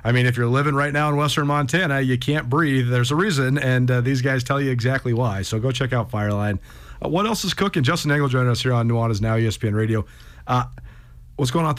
[0.04, 2.90] I mean, if you're living right now in Western Montana, you can't breathe.
[2.90, 5.44] There's a reason, and uh, these guys tell you exactly why.
[5.44, 6.60] So go check out Fireline.
[7.04, 7.84] Uh, what else is cooking?
[7.84, 10.06] Justin Angle joining us here on Nuanez Now ESPN Radio.
[10.48, 10.66] Uh,
[11.36, 11.78] what's going on at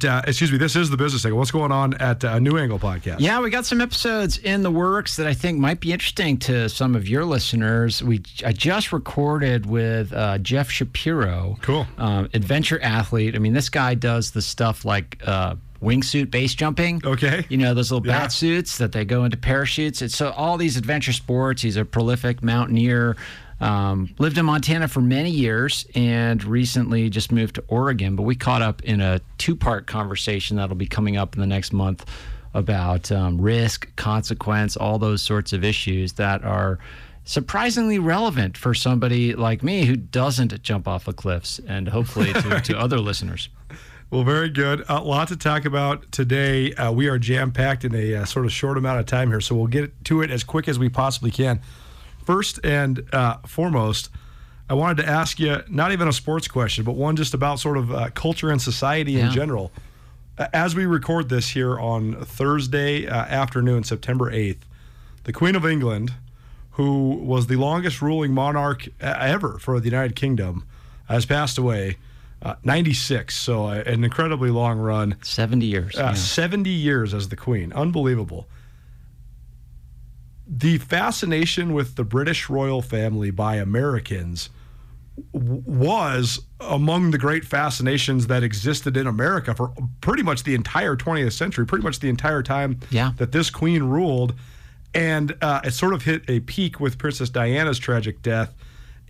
[0.00, 0.58] the uh, excuse me?
[0.58, 1.38] This is the business angle.
[1.38, 3.16] What's going on at uh, New Angle podcast?
[3.20, 6.68] Yeah, we got some episodes in the works that I think might be interesting to
[6.68, 8.02] some of your listeners.
[8.02, 11.86] We I just recorded with uh, Jeff Shapiro, Cool.
[11.98, 13.34] um, adventure athlete.
[13.34, 17.00] I mean, this guy does the stuff like uh, wingsuit base jumping.
[17.04, 17.44] Okay.
[17.48, 18.18] you know those little Yeah.
[18.20, 20.02] bat suits that they go into parachutes.
[20.02, 21.62] It's so all these adventure sports.
[21.62, 23.16] He's a prolific mountaineer.
[23.60, 28.16] Um, lived in Montana for many years and recently just moved to Oregon.
[28.16, 31.46] But we caught up in a two part conversation that'll be coming up in the
[31.46, 32.06] next month
[32.54, 36.78] about um, risk, consequence, all those sorts of issues that are
[37.24, 42.60] surprisingly relevant for somebody like me who doesn't jump off of cliffs and hopefully to,
[42.62, 43.50] to other listeners.
[44.10, 44.84] Well, very good.
[44.88, 46.74] A lot to talk about today.
[46.74, 49.40] Uh, we are jam packed in a uh, sort of short amount of time here,
[49.40, 51.60] so we'll get to it as quick as we possibly can.
[52.24, 54.10] First and uh, foremost,
[54.68, 57.76] I wanted to ask you not even a sports question, but one just about sort
[57.76, 59.70] of uh, culture and society in general.
[60.52, 64.62] As we record this here on Thursday uh, afternoon, September 8th,
[65.22, 66.14] the Queen of England,
[66.72, 70.64] who was the longest ruling monarch uh, ever for the United Kingdom,
[71.08, 71.96] has passed away.
[72.42, 75.16] Uh, 96, so uh, an incredibly long run.
[75.22, 75.94] 70 years.
[75.96, 76.14] Uh, yeah.
[76.14, 77.70] 70 years as the Queen.
[77.74, 78.48] Unbelievable.
[80.46, 84.50] The fascination with the British royal family by Americans
[85.32, 90.96] w- was among the great fascinations that existed in America for pretty much the entire
[90.96, 93.12] 20th century, pretty much the entire time Yeah.
[93.18, 94.34] that this queen ruled.
[94.92, 98.52] and uh, it sort of hit a peak with Princess Diana's tragic death.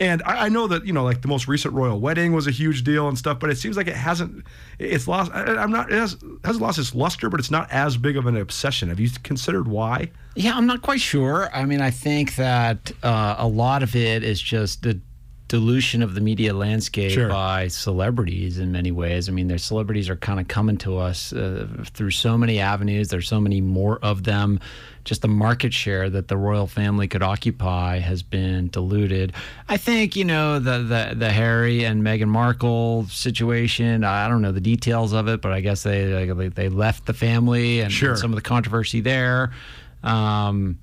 [0.00, 2.50] And I, I know that you know, like the most recent royal wedding was a
[2.50, 4.44] huge deal and stuff, but it seems like it hasn't.
[4.78, 5.30] It's lost.
[5.32, 5.92] I, I'm not.
[5.92, 8.88] It has, hasn't lost its luster, but it's not as big of an obsession.
[8.88, 10.10] Have you considered why?
[10.34, 11.50] Yeah, I'm not quite sure.
[11.54, 14.98] I mean, I think that uh, a lot of it is just the
[15.48, 17.28] dilution of the media landscape Sure.
[17.28, 19.28] by celebrities in many ways.
[19.28, 23.08] I mean, their celebrities are kind of coming to us uh, through so many avenues.
[23.08, 24.60] There's so many more of them.
[25.04, 29.32] Just the market share that the royal family could occupy has been diluted.
[29.68, 34.04] I think you know the the, the Harry and Meghan Markle situation.
[34.04, 37.14] I don't know the details of it, but I guess they they, they left the
[37.14, 38.10] family and, Sure.
[38.10, 39.52] and some of the controversy there.
[40.02, 40.78] Um,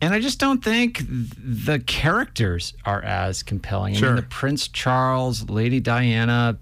[0.00, 3.96] and I just don't think the characters are as compelling.
[3.96, 6.58] I mean, the Prince Charles, Lady Diana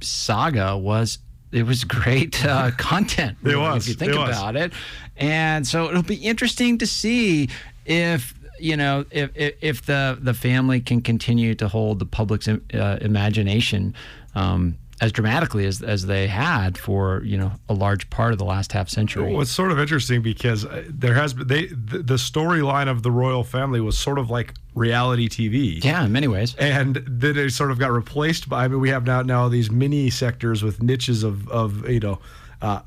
[0.00, 1.18] saga was
[1.52, 3.38] it was great uh, content.
[3.42, 3.84] It really, was.
[3.84, 4.28] if you think It was.
[4.36, 4.72] about it.
[5.16, 7.48] And so it'll be interesting to see
[7.86, 12.48] if you know if if, if the the family can continue to hold the public's
[12.48, 13.94] uh, imagination.
[14.34, 18.44] Um, as dramatically as, as they had for you know a large part of the
[18.44, 19.32] last half century.
[19.32, 23.02] Well, it's sort of interesting because uh, there has been they the, the storyline of
[23.02, 25.82] the royal family was sort of like reality TV.
[25.82, 26.54] Yeah, in many ways.
[26.58, 28.64] and then it sort of got replaced by.
[28.64, 32.18] I mean, we have now now these mini sectors with niches of of you know.
[32.62, 32.80] Uh,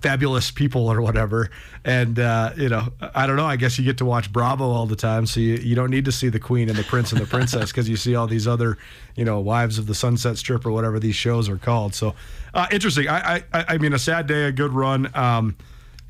[0.00, 1.50] fabulous people or whatever.
[1.84, 3.46] And uh, you know i don't know.
[3.46, 6.04] I guess you get to watch bravo all the time so you, you don't need
[6.04, 8.46] to see the queen and the prince and the princess because you see all these
[8.46, 8.78] other
[9.16, 11.94] you know wives of the sunset strip or whatever these shows are called.
[11.94, 12.14] So
[12.54, 13.08] uh, interesting.
[13.08, 15.10] I, I i mean a sad day a good run.
[15.14, 15.56] Um,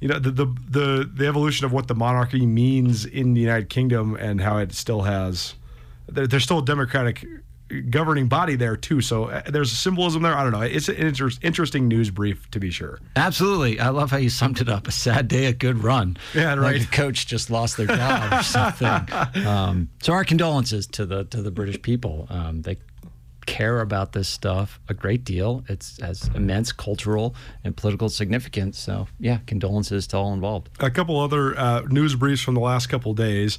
[0.01, 3.68] you know the, the the the evolution of what the monarchy means in the United
[3.68, 5.55] Kingdom and how it still has
[6.09, 7.27] there's still a democratic
[7.90, 10.96] governing body there too so uh, there's a symbolism there I don't know it's an
[10.96, 13.78] inter- interesting news brief to be sure Absolutely.
[13.81, 14.87] I love how you summed it up.
[14.88, 16.16] A sad day, a good run.
[16.35, 16.92] Yeah, Like right.
[16.92, 18.88] coach just lost their job or something.
[19.46, 22.26] Um, so our condolences to the to the British people.
[22.31, 22.78] Um, they
[23.46, 25.64] care about this stuff a great deal.
[25.68, 28.78] It's has immense cultural and political significance.
[28.78, 30.68] So yeah, condolences to all involved.
[30.81, 33.59] a couple other uh, news briefs from the last couple days.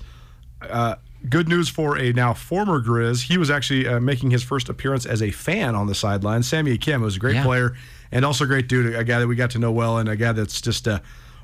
[0.61, 0.95] Uh,
[1.27, 3.23] good news for a now former Grizz.
[3.23, 6.43] He was actually uh, making his first appearance as a fan on the sideline.
[6.43, 7.43] Sammy Kim was a great Yeah.
[7.43, 7.75] player
[8.11, 10.15] and also a great dude, a guy that we got to know well, and a
[10.15, 11.01] guy that's just a,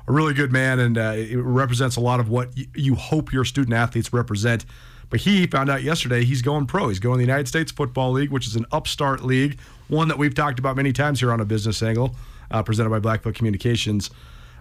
[0.08, 3.32] a really good man and uh, it represents a lot of what y- you hope
[3.32, 4.64] your student athletes represent.
[5.10, 6.88] But he found out yesterday he's going pro.
[6.88, 9.58] He's going to the United States Football League, which is an upstart league,
[9.88, 12.16] one that we've talked about many times here on a business angle,
[12.50, 14.10] uh, presented by Blackfoot Communications.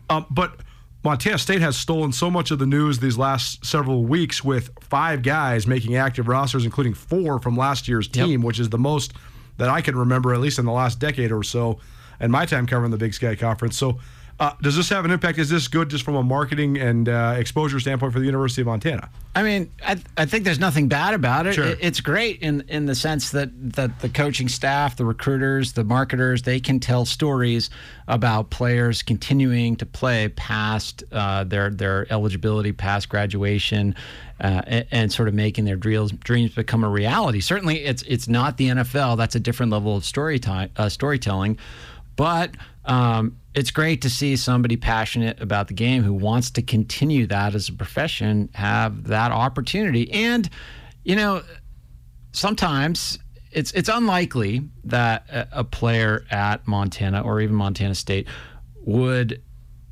[0.10, 0.60] Um, but
[1.06, 5.22] Montana State has stolen so much of the news these last several weeks with five
[5.22, 9.14] guys making active rosters, including four from last year's team, which is the most
[9.58, 11.78] that I can remember, at least in the last decade or so,
[12.20, 13.78] in my time covering the Big Sky Conference.
[13.78, 14.00] So,
[14.38, 15.38] uh, does this have an impact?
[15.38, 18.68] Is this good just from a marketing and uh, exposure standpoint for the University of
[18.68, 19.10] Montana?
[19.34, 21.54] I mean, I, I think there's nothing bad about it.
[21.54, 21.68] Sure.
[21.68, 21.80] it.
[21.82, 26.42] It's great in in the sense that that the coaching staff, the recruiters, the marketers,
[26.42, 27.70] they can tell stories
[28.10, 33.96] about players continuing to play past uh, their their eligibility, past graduation,
[34.42, 37.40] uh, and, and sort of making their dreams dreams become a reality.
[37.40, 39.16] Certainly, it's it's not the NFL.
[39.16, 41.58] That's a different level of story time, uh, storytelling,
[42.18, 42.52] but.
[42.86, 47.56] Um, it's great to see somebody passionate about the game who wants to continue that
[47.56, 50.12] as a profession have that opportunity.
[50.12, 50.50] And,
[51.04, 51.42] you know,
[52.34, 53.18] sometimes
[53.52, 58.28] it's it's unlikely that a, player at Montana or even Montana State
[58.82, 59.42] would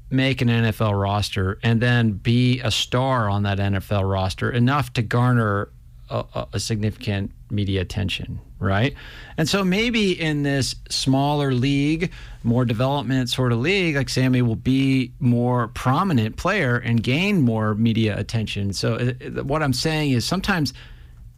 [0.09, 5.01] make an NFL roster and then be a star on that NFL roster enough to
[5.01, 5.69] garner
[6.09, 8.95] a- a significant media attention, right?
[9.37, 12.11] And so maybe in this smaller league,
[12.43, 17.75] more development sort of league, like Sammy will be more prominent player and gain more
[17.75, 18.73] media attention.
[18.73, 20.73] So uh, uh, what I'm saying is sometimes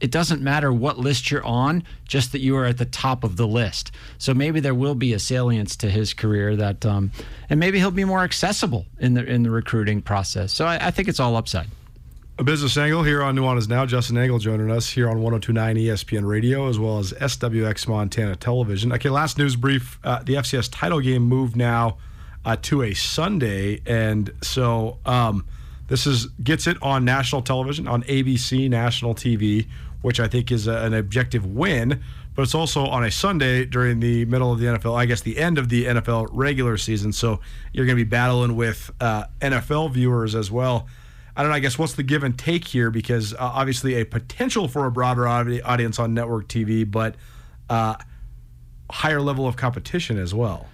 [0.02, 3.38] it doesn't matter what list you're on, just that you are at the top of
[3.38, 3.92] the list.
[4.18, 7.12] So maybe there will be a salience to his career that, um,
[7.50, 10.52] and maybe he'll be more accessible in the in the recruiting process.
[10.52, 11.68] So I, I think it's all upside.
[12.38, 13.86] A business angle here on Nuanez Now.
[13.86, 18.92] Justin Angle joining us here on 1029 ESPN Radio as well as SWX Montana Television.
[18.92, 19.98] Okay, last news brief.
[20.04, 21.96] Uh, the FCS title game moved now
[22.44, 23.80] uh, to a Sunday.
[23.86, 25.46] And so um,
[25.88, 29.70] this is gets it on national television, on ABC national TV,
[30.02, 32.04] which I think is a, an objective win.
[32.36, 35.38] But it's also on a Sunday during the middle of the NFL, I guess the
[35.38, 37.14] end of the NFL regular season.
[37.14, 37.40] So
[37.72, 40.90] you're going to be battling with uh, NFL viewers as well.
[41.36, 41.56] I don't know.
[41.56, 42.90] I guess what's the give and take here?
[42.90, 47.16] Because uh, obviously a potential for a broader audience on network TV, but
[47.70, 47.96] uh,
[48.90, 50.68] higher level of competition as well.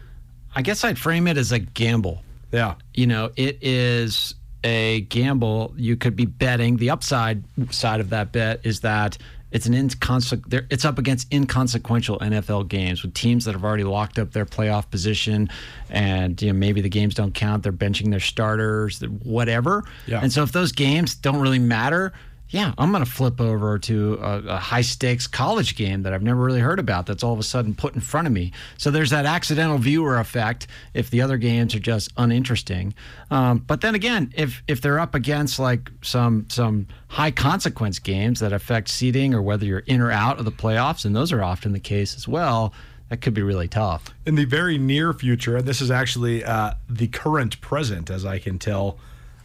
[0.56, 2.24] I guess I'd frame it as a gamble.
[2.52, 2.76] Yeah.
[2.94, 6.78] You know, it is a gamble you could be betting.
[6.78, 7.44] The upside
[7.74, 9.18] side of that bet is that
[9.52, 14.18] it's an inconse- it's up against inconsequential NFL games with teams that have already locked
[14.18, 15.50] up their playoff position,
[15.90, 17.64] and you know maybe the games don't count.
[17.64, 19.84] They're benching their starters, whatever.
[20.08, 20.22] Yeah.
[20.22, 22.14] And so if those games don't really matter,
[22.52, 26.22] yeah, I'm going to flip over to a, a high stakes college game that I've
[26.22, 28.52] never really heard about that's all of a sudden put in front of me.
[28.78, 32.94] So there's that accidental viewer effect if the other games are just uninteresting.
[33.32, 38.42] Um, but then again, if if they're up against like some some high consequence games
[38.42, 41.42] that affect seeding or whether you're in or out of the playoffs, and those are
[41.42, 42.74] often the case as well,
[43.08, 44.14] that could be really tough.
[44.26, 48.40] in the very near future, and this is actually uh, the current present, as I
[48.40, 48.98] can tell,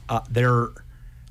[0.08, 0.70] uh, there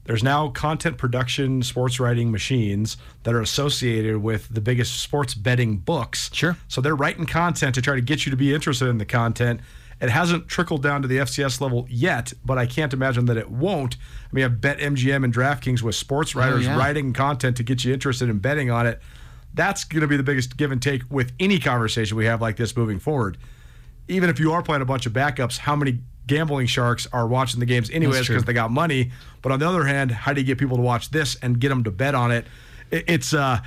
[0.05, 5.77] there's now content production, sports writing machines that are associated with the biggest sports betting
[5.77, 6.29] books.
[6.33, 6.57] Sure.
[6.67, 9.61] So they're writing content to try to get you to be interested in the content.
[9.99, 13.49] It hasn't trickled down to the FCS level yet, but I can't imagine that it
[13.49, 13.95] won't.
[13.95, 16.77] I mean, I've bet MGM and DraftKings with sports oh, writers yeah.
[16.77, 19.01] writing content to get you interested in betting on it.
[19.53, 22.57] That's going to be the biggest give and take with any conversation we have like
[22.57, 23.37] this moving forward
[24.07, 27.59] even if you are playing a bunch of backups, how many gambling sharks are watching
[27.59, 29.11] the games anyways because they got money?
[29.41, 31.69] But on the other hand, how do you get people to watch this and get
[31.69, 32.45] them to bet on it?
[32.91, 33.59] It- It's uh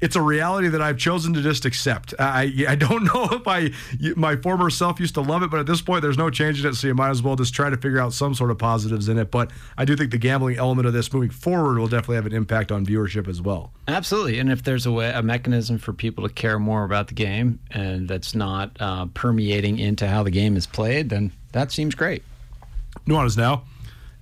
[0.00, 2.12] it's a reality that I've chosen to just accept.
[2.18, 3.70] I I don't know if I
[4.16, 6.74] my former self used to love it, but at this point, there's no changing it.
[6.74, 9.16] So you might as well just try to figure out some sort of positives in
[9.18, 9.30] it.
[9.30, 12.34] But I do think the gambling element of this moving forward will definitely have an
[12.34, 13.72] impact on viewership as well.
[13.88, 17.14] Absolutely, and if there's a way, a mechanism for people to care more about the
[17.14, 21.94] game, and that's not uh, permeating into how the game is played, then that seems
[21.94, 22.22] great.
[23.06, 23.64] Nuanez Now,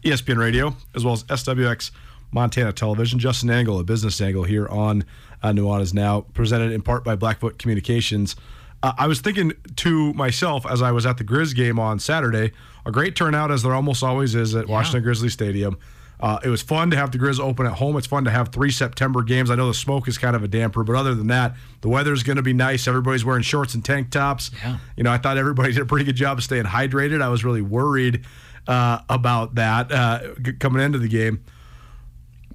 [0.04, 1.90] ESPN Radio, as well as SWX
[2.30, 3.18] Montana Television.
[3.18, 5.04] Justin Angle, a business angle here on
[5.42, 8.36] uh, Nuanez Now, presented in part by Blackfoot Communications.
[8.82, 12.52] Uh, I was thinking to myself as I was at the Grizz game on Saturday,
[12.84, 15.78] a great turnout as there almost always is at Washington Grizzly Stadium.
[16.22, 17.96] Uh, it was fun to have the Grizz open at home.
[17.96, 19.50] It's fun to have three September games.
[19.50, 22.12] I know the smoke is kind of a damper, but other than that, the weather
[22.12, 22.86] is going to be nice.
[22.86, 24.52] Everybody's wearing shorts and tank tops.
[24.62, 24.78] Yeah.
[24.96, 27.20] You know, I thought everybody did a pretty good job of staying hydrated.
[27.20, 28.24] I was really worried
[28.68, 31.42] uh, about that uh, g- coming into the game.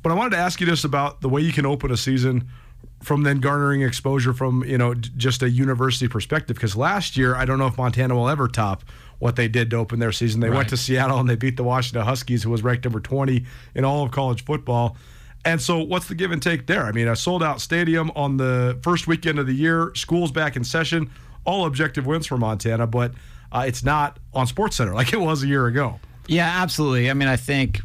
[0.01, 2.47] But I wanted to ask you this about the way you can open a season
[3.03, 6.55] from then garnering exposure from you know d- just a university perspective.
[6.55, 8.85] Because last year, I don't know if Montana will ever top
[9.19, 10.41] what they did to open their season.
[10.41, 13.45] They went to Seattle and they beat the Washington Huskies, who was ranked number 20
[13.75, 14.95] in all of college football.
[15.43, 16.83] And so, what's the give and take there?
[16.83, 20.55] I mean, a sold out stadium on the first weekend of the year, school's back
[20.55, 21.09] in session,
[21.45, 23.13] all objective wins for Montana, but
[23.51, 25.99] uh, it's not on Sports Center like it was a year ago.
[26.27, 27.09] Yeah, absolutely.
[27.09, 27.79] I mean, I think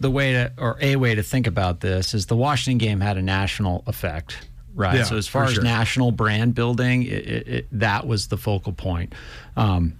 [0.00, 3.16] the way to, or a way to think about this is the Washington game had
[3.16, 4.36] a national effect,
[4.74, 4.96] right?
[4.96, 5.62] Yeah, so as far as sure.
[5.62, 9.14] national brand building, it, it, it, that was the focal point.
[9.56, 9.94] Um,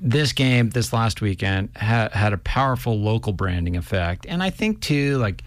[0.00, 4.80] this game, this last weekend, ha- had a powerful local branding effect, and I think
[4.80, 5.42] too, like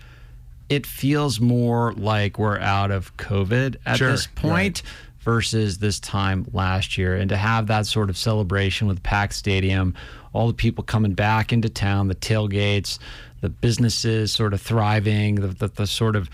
[0.70, 4.84] it feels more like we're out of COVID at Sure, this point
[5.20, 7.16] versus this time last year.
[7.16, 9.94] And to have that sort of celebration with packed stadium,
[10.34, 13.00] all the people coming back into town, the tailgates,
[13.42, 16.30] the businesses sort of thriving, the, the, the sort of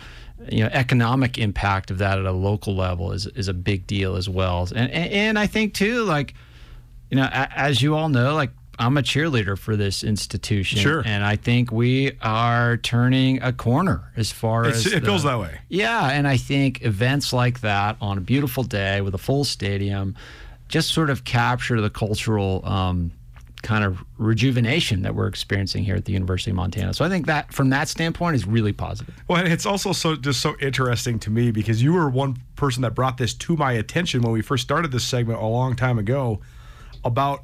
[0.51, 4.15] you know economic impact of that at a local level is is a big deal
[4.15, 4.67] as well.
[4.75, 6.35] And and, and I think too, like
[7.09, 11.01] you know, a- as you all know, like I'm a cheerleader for this institution, Sure.
[11.03, 15.39] and I think we are turning a corner as far It's, as it feels that
[15.39, 15.59] way.
[15.67, 20.15] yeah, and I think events like that on a beautiful day with a full stadium
[20.67, 23.09] just sort of capture the cultural um,
[23.63, 26.93] kind of rejuvenation that we're experiencing here at the University of Montana.
[26.93, 29.15] So I think that from that standpoint is really positive.
[29.27, 32.83] Well, and it's also so just so interesting to me because you were one person
[32.83, 35.97] that brought this to my attention when we first started this segment a long time
[35.97, 36.41] ago
[37.07, 37.43] about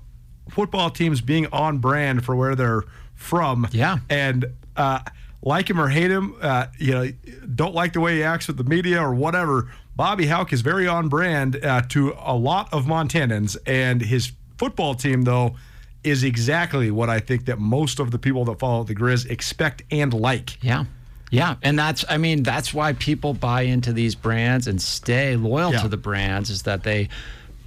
[0.49, 2.83] football teams being on brand for where they're
[3.15, 3.67] from.
[3.71, 3.97] Yeah.
[4.09, 4.45] And
[4.75, 4.99] uh,
[5.41, 7.09] like him or hate him, uh, you know,
[7.55, 9.71] don't like the way he acts with the media or whatever.
[9.95, 14.95] Bobby Hauck is very on brand uh, to a lot of Montanans, and his football
[14.95, 15.55] team though
[16.03, 19.83] is exactly what I think that most of the people that follow the Grizz expect
[19.91, 20.61] and like.
[20.63, 20.85] Yeah.
[21.31, 25.71] Yeah, and that's I mean that's why people buy into these brands and stay loyal
[25.73, 25.81] Yeah.
[25.81, 27.09] to the brands is that they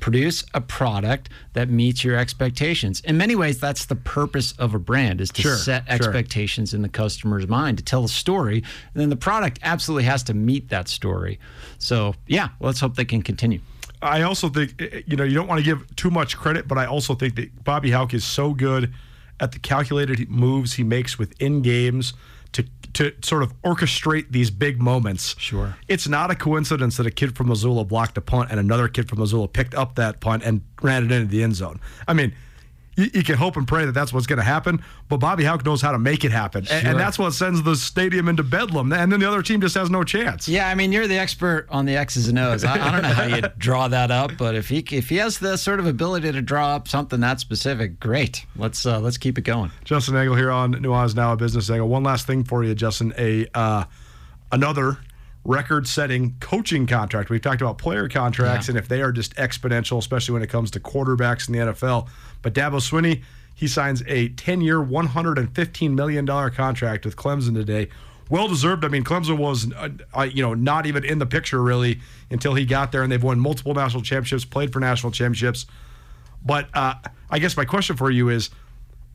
[0.06, 3.00] produce a product that meets your expectations.
[3.00, 5.96] In many ways that's the purpose of a brand is to Sure, set sure.
[5.96, 8.58] expectations in the customer's mind to tell a story
[8.94, 11.40] and then the product absolutely has to meet that story.
[11.78, 13.58] So, yeah, let's hope they can continue.
[14.00, 16.78] I also think eh, you know you don't want to give too much credit, but
[16.78, 18.94] I also think that Bobby Hauck is so good
[19.40, 22.14] at the calculated moves he makes within games
[22.56, 25.34] to to sort of orchestrate these big moments.
[25.38, 25.76] Sure.
[25.86, 29.08] it's not a coincidence that a kid from Missoula blocked a punt and another kid
[29.08, 31.80] from Missoula picked up that punt and ran it into the end zone.
[32.08, 32.34] I mean.
[32.96, 34.82] You, you can hope and pray that that's what's going to happen.
[35.08, 37.76] But Bobby Hauck knows how to make it happen, and, and that's what sends the
[37.76, 38.92] stadium into bedlam.
[38.92, 40.48] And then the other team just has no chance.
[40.48, 42.64] Yeah, I mean, you're the expert on the X's and O's.
[42.64, 45.38] I, I don't know how you draw that up, but if he if he has
[45.38, 48.44] the sort of ability to draw up something that specific, great.
[48.56, 49.70] Let's uh, let's keep it going.
[49.84, 51.88] Justin Angle here on Nuanez Now a Business Angle.
[51.88, 53.12] One last thing for you, Justin.
[53.18, 53.84] A uh,
[54.52, 54.98] another
[55.44, 57.30] record-setting coaching contract.
[57.30, 58.72] We've talked about player contracts Yeah.
[58.72, 62.08] and if they are just exponential, especially when it comes to quarterbacks in the NFL.
[62.46, 63.24] But Dabo Swinney,
[63.56, 67.88] he signs a 10-year, 115 million dollar contract with Clemson today.
[68.30, 68.84] Well deserved.
[68.84, 71.98] I mean, Clemson was, uh, you know, not even in the picture really
[72.30, 75.66] until he got there, and they've won multiple national championships, played for national championships.
[76.44, 76.94] But uh,
[77.28, 78.50] I guess my question for you is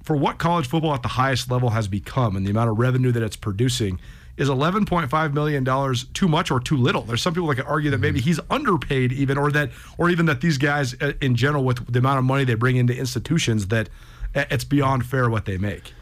[0.04, 3.14] for what college football at the highest level has become and the amount of revenue
[3.14, 3.98] that it's producing,
[4.38, 7.04] is $11.5 million too much or too little?
[7.04, 10.26] There's some people that could argue that maybe he's underpaid even or that or even
[10.28, 13.68] that these guys uh, in general with the amount of money they bring into institutions
[13.68, 13.90] that
[14.36, 15.94] uh, it's beyond fair what they make.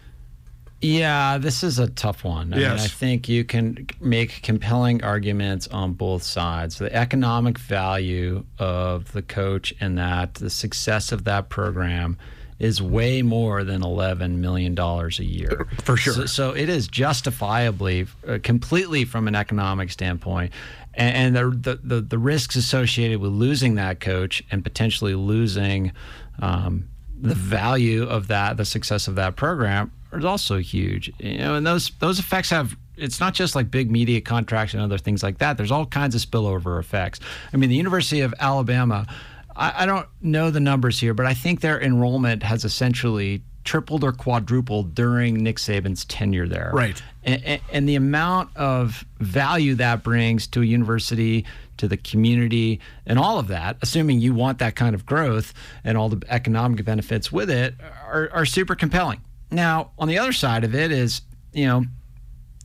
[0.81, 2.53] Yeah, this is a tough one.
[2.53, 6.77] I mean, I think you can make compelling arguments on both sides.
[6.77, 12.17] The economic value of the coach and that the success of that program
[12.59, 15.67] is way more than $11 million a year.
[15.83, 16.13] For sure.
[16.13, 20.51] So, so it is justifiably, uh, completely from an economic standpoint.
[20.93, 25.93] And, and the, the, the, the risks associated with losing that coach and potentially losing
[26.41, 26.89] um,
[27.21, 31.11] the value of that, the success of that program, is also huge.
[31.19, 32.75] You know, and those those effects have.
[32.97, 35.55] It's not just like big media contracts and other things like that.
[35.55, 37.21] There's all kinds of spillover effects.
[37.53, 39.07] I mean, the University of Alabama.
[39.55, 44.03] I, I don't know the numbers here, but I think their enrollment has essentially tripled
[44.03, 46.71] or quadrupled during Nick Saban's tenure there.
[46.73, 47.01] Right.
[47.23, 51.45] And, and, the amount of value that brings to a university,
[51.77, 55.97] to the community, and all of that, assuming you want that kind of growth and
[55.97, 57.75] all the economic benefits with it,
[58.07, 59.21] are, are super compelling.
[59.51, 61.21] Now, on the other side of it is,
[61.53, 61.83] you know,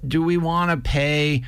[0.06, 1.42] do we want to pay?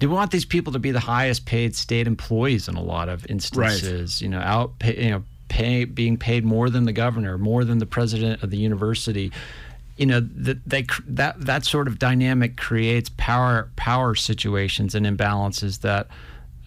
[0.00, 3.10] Do we want these people to be the highest paid state employees in a lot
[3.10, 4.22] of instances?
[4.22, 7.78] You know, out pay, you know, pay being paid more than the governor, more than
[7.78, 9.30] the president of the university.
[9.98, 15.82] You know, that they that that sort of dynamic creates power power situations and imbalances
[15.82, 16.08] that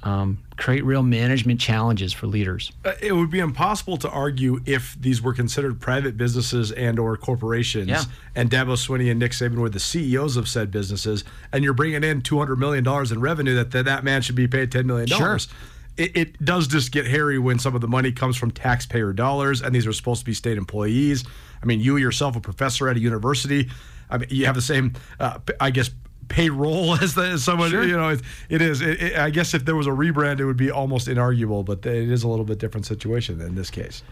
[0.03, 2.71] um, create real management challenges for leaders.
[2.85, 7.17] Uh, it would be impossible to argue if these were considered private businesses and or
[7.17, 8.03] corporations Yeah.
[8.35, 12.03] and Dabo Swinney and Nick Saban were the CEOs of said businesses and you're bringing
[12.03, 15.09] in 200 million dollars in revenue that, that that man should be paid 10 million
[15.09, 15.47] dollars.
[15.95, 19.61] It, it does just get hairy when some of the money comes from taxpayer dollars
[19.61, 21.23] and these are supposed to be state employees.
[21.61, 23.69] I mean, you yourself a professor at a university,
[24.09, 25.89] I mean, you have the same uh, I guess
[26.27, 28.81] payroll as, the, as someone you know it, it is.
[28.81, 31.85] It, it- i guess if there was a rebrand it would be almost inarguable but
[31.85, 34.03] it is a little bit different situation in this case.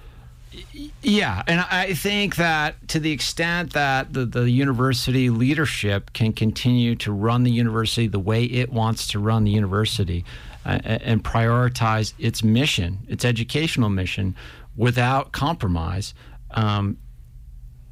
[1.01, 6.95] Yeah, and I think that to the extent that the, the university leadership can continue
[6.97, 10.25] to run the university the way it wants to run the university
[10.65, 14.35] uh, and prioritize its mission, its educational mission,
[14.75, 16.13] without compromise,
[16.51, 16.97] um,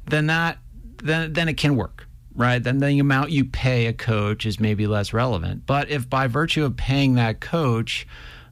[0.06, 0.58] then that
[1.02, 2.62] then then it can work, right?
[2.62, 5.66] Then the amount you pay a coach is maybe less relevant.
[5.66, 8.06] But if by virtue of paying that coach,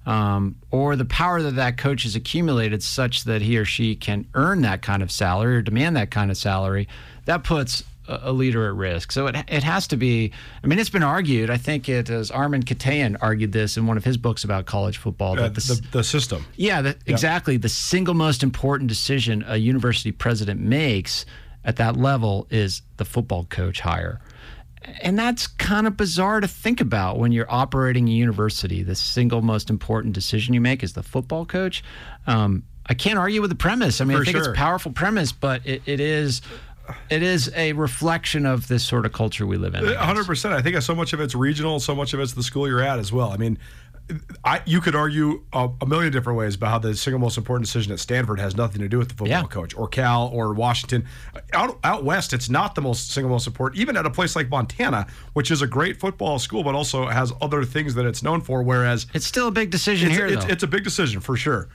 [0.06, 4.26] um, or the power that that coach has accumulated such that he or she can
[4.34, 6.88] earn that kind of salary or demand that kind of salary,
[7.26, 9.12] that puts a, a leader at risk.
[9.12, 10.32] So it, it has to be.
[10.64, 11.50] I mean, it's been argued.
[11.50, 14.96] I think it is Armen Keteyian argued this in one of his books about college
[14.96, 15.38] football.
[15.38, 17.58] uh, that the, the, the system yeah, that, exactly.
[17.58, 21.26] The single most important decision a university president makes
[21.64, 24.20] at that level is the football coach hire.
[25.02, 28.82] And that's kind of bizarre to think about when you're operating a university.
[28.82, 31.82] The single most important decision you make is the football coach.
[32.26, 34.00] Um, I can't argue with the premise.
[34.00, 34.44] I mean, For I think sure.
[34.44, 36.40] it's a powerful premise, but it, it is
[37.10, 39.84] it is a reflection of this sort of culture we live in.
[39.94, 40.54] Hundred percent.
[40.54, 42.98] I think so much of it's regional, so much of it's the school you're at
[42.98, 43.30] as well.
[43.30, 43.58] I mean,
[44.44, 47.66] I you could argue a, a million different ways about how the single most important
[47.66, 49.42] decision at Stanford has nothing to do with the football Yeah.
[49.44, 51.04] coach or Cal or Washington.
[51.52, 53.80] Out out west, it's not the most single most important.
[53.80, 57.32] Even at a place like Montana, which is a great football school, but also has
[57.42, 58.62] other things that it's known for.
[58.62, 60.50] Whereas It's still a big decision it's, here, it's, though.
[60.52, 61.68] it's a big decision for sure.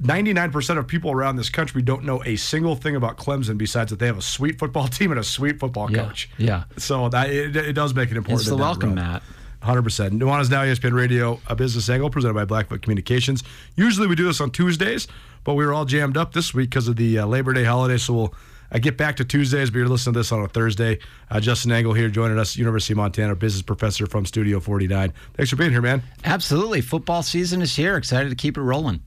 [0.00, 3.98] 99% of people around this country don't know a single thing about Clemson besides that
[3.98, 6.30] they have a sweet football team and a sweet football Yeah, coach.
[6.38, 6.64] yeah.
[6.78, 8.40] So that it, it does make it important.
[8.40, 9.22] It's the welcome mat.
[9.62, 10.10] 100%.
[10.10, 13.42] Nuanez Now, ESPN Radio, a business angle presented by Blackfoot Communications.
[13.76, 15.08] Usually we do this on Tuesdays,
[15.44, 17.96] but we were all jammed up this week because of the uh, Labor Day holiday.
[17.98, 18.34] So we'll
[18.72, 20.98] uh, get back to Tuesdays, but you're listening to this on a Thursday.
[21.30, 25.12] Uh, Justin Angle here joining us, University of Montana business professor from Studio 49.
[25.34, 26.02] Thanks for being here, man.
[26.24, 26.80] Absolutely.
[26.80, 27.96] Football season is here.
[27.96, 29.00] Excited to keep it rolling.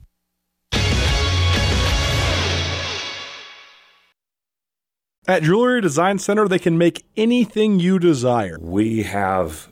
[5.28, 8.58] At Jewelry Design Center, they can make anything you desire.
[8.60, 9.72] We have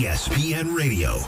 [0.00, 1.18] ESPN Radio.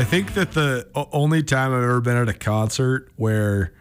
[0.00, 3.72] I think that the only time I've ever been at a concert where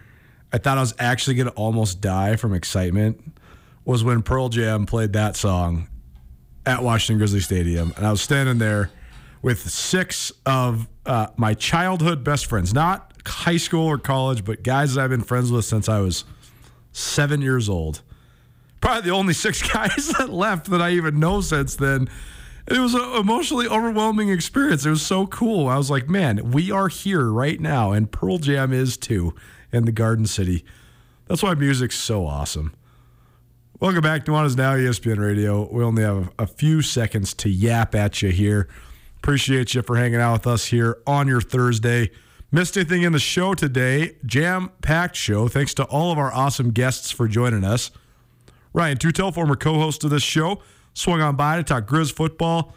[0.54, 3.20] I thought I was actually going to almost die from excitement
[3.84, 5.88] was when Pearl Jam played that song
[6.68, 7.94] at Washington Grizzly Stadium.
[7.98, 8.92] And I was standing there
[9.42, 14.94] with six of uh, my childhood best friends, not high school or college, but guys
[14.94, 16.26] that I've been friends with since I was
[16.92, 18.04] seven years old.
[18.82, 22.08] Probably the only six guys that left that I even know since then
[22.70, 24.86] it was an emotionally overwhelming experience.
[24.86, 25.68] It was so cool.
[25.68, 29.34] I was like, man, we are here right now, and Pearl Jam is too
[29.72, 30.64] in the Garden City.
[31.28, 32.74] That's why music's so awesome.
[33.80, 35.72] Welcome back to Nuanez Now ESPN Radio.
[35.72, 38.68] We only have a few seconds to yap at you here.
[39.18, 42.12] Appreciate you for hanging out with us here on your Thursday.
[42.52, 44.16] Missed anything in the show today?
[44.26, 45.48] Jam packed show.
[45.48, 47.92] Thanks to all of our awesome guests for joining us.
[48.74, 50.62] Ryan Tutel, former co host of this show,
[50.94, 52.74] swung on by to talk Grizz football,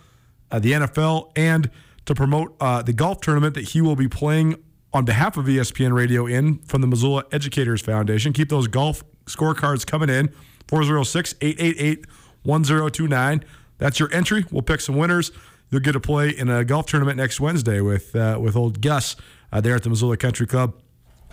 [0.51, 1.71] uh, the NFL, and
[2.07, 4.57] to promote uh, the golf tournament that he will be playing
[4.93, 8.33] on behalf of ESPN Radio in from the Missoula Educators Foundation.
[8.33, 10.29] Keep those golf scorecards coming in
[10.69, 12.07] 406 888
[12.43, 13.45] 1029.
[13.79, 14.45] That's your entry.
[14.51, 15.33] We'll pick some winners.
[15.71, 19.17] You'll get to play in a golf tournament next Wednesday with uh, with old Gus
[19.53, 20.75] uh, there at the Missoula Country Club.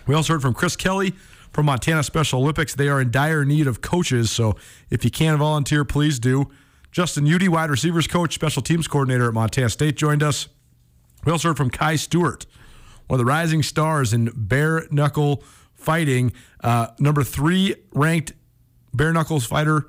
[0.06, 1.14] We also heard from Chris Kelly
[1.52, 2.74] from Montana Special Olympics.
[2.74, 4.56] They are in dire need of coaches, so
[4.88, 6.50] if you can volunteer, please do.
[6.92, 10.48] Justin Udy, wide receivers coach, special teams coordinator at Montana State, joined us.
[11.24, 12.46] We also heard from Kai Stewart,
[13.06, 16.32] one of the rising stars in bare knuckle fighting,
[16.62, 18.32] uh, number three ranked
[18.92, 19.86] bare knuckles fighter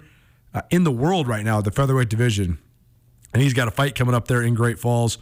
[0.54, 2.60] uh, in the world right now, the featherweight division.
[3.34, 5.18] And he's got a fight coming up there in Great Falls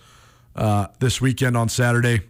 [0.56, 2.22] uh, this weekend on Saturday.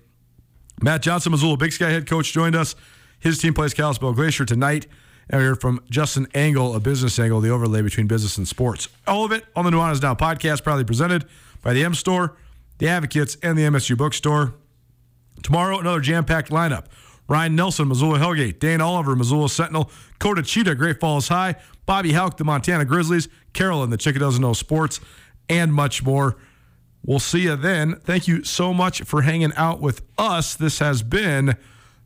[0.81, 2.75] Matt Johnson, Missoula Big Sky head coach, joined us.
[3.19, 4.87] His team plays Kalispell Glacier tonight.
[5.29, 8.87] And we heard from Justin Angle, a business angle, the overlay between business and sports.
[9.05, 11.25] All of it on the Nuanez Now podcast, proudly presented
[11.61, 12.35] by the M Store,
[12.79, 14.55] the Advocates, and the MSU Bookstore.
[15.43, 16.85] Tomorrow, another jam packed lineup.
[17.27, 21.55] Ryan Nelson, Missoula Hellgate, Dan Oliver, Missoula Sentinel, Coda Cheetah, Great Falls High,
[21.85, 24.99] Bobby Hauck, the Montana Grizzlies, Carolyn, the Chicken Doesn't Know Sports,
[25.47, 26.37] and much more.
[27.05, 27.95] We'll see you then.
[28.03, 30.55] Thank you so much for hanging out with us.
[30.55, 31.55] This has been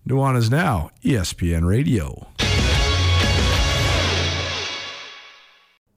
[0.08, 2.28] Nuanez Now, ESPN Radio.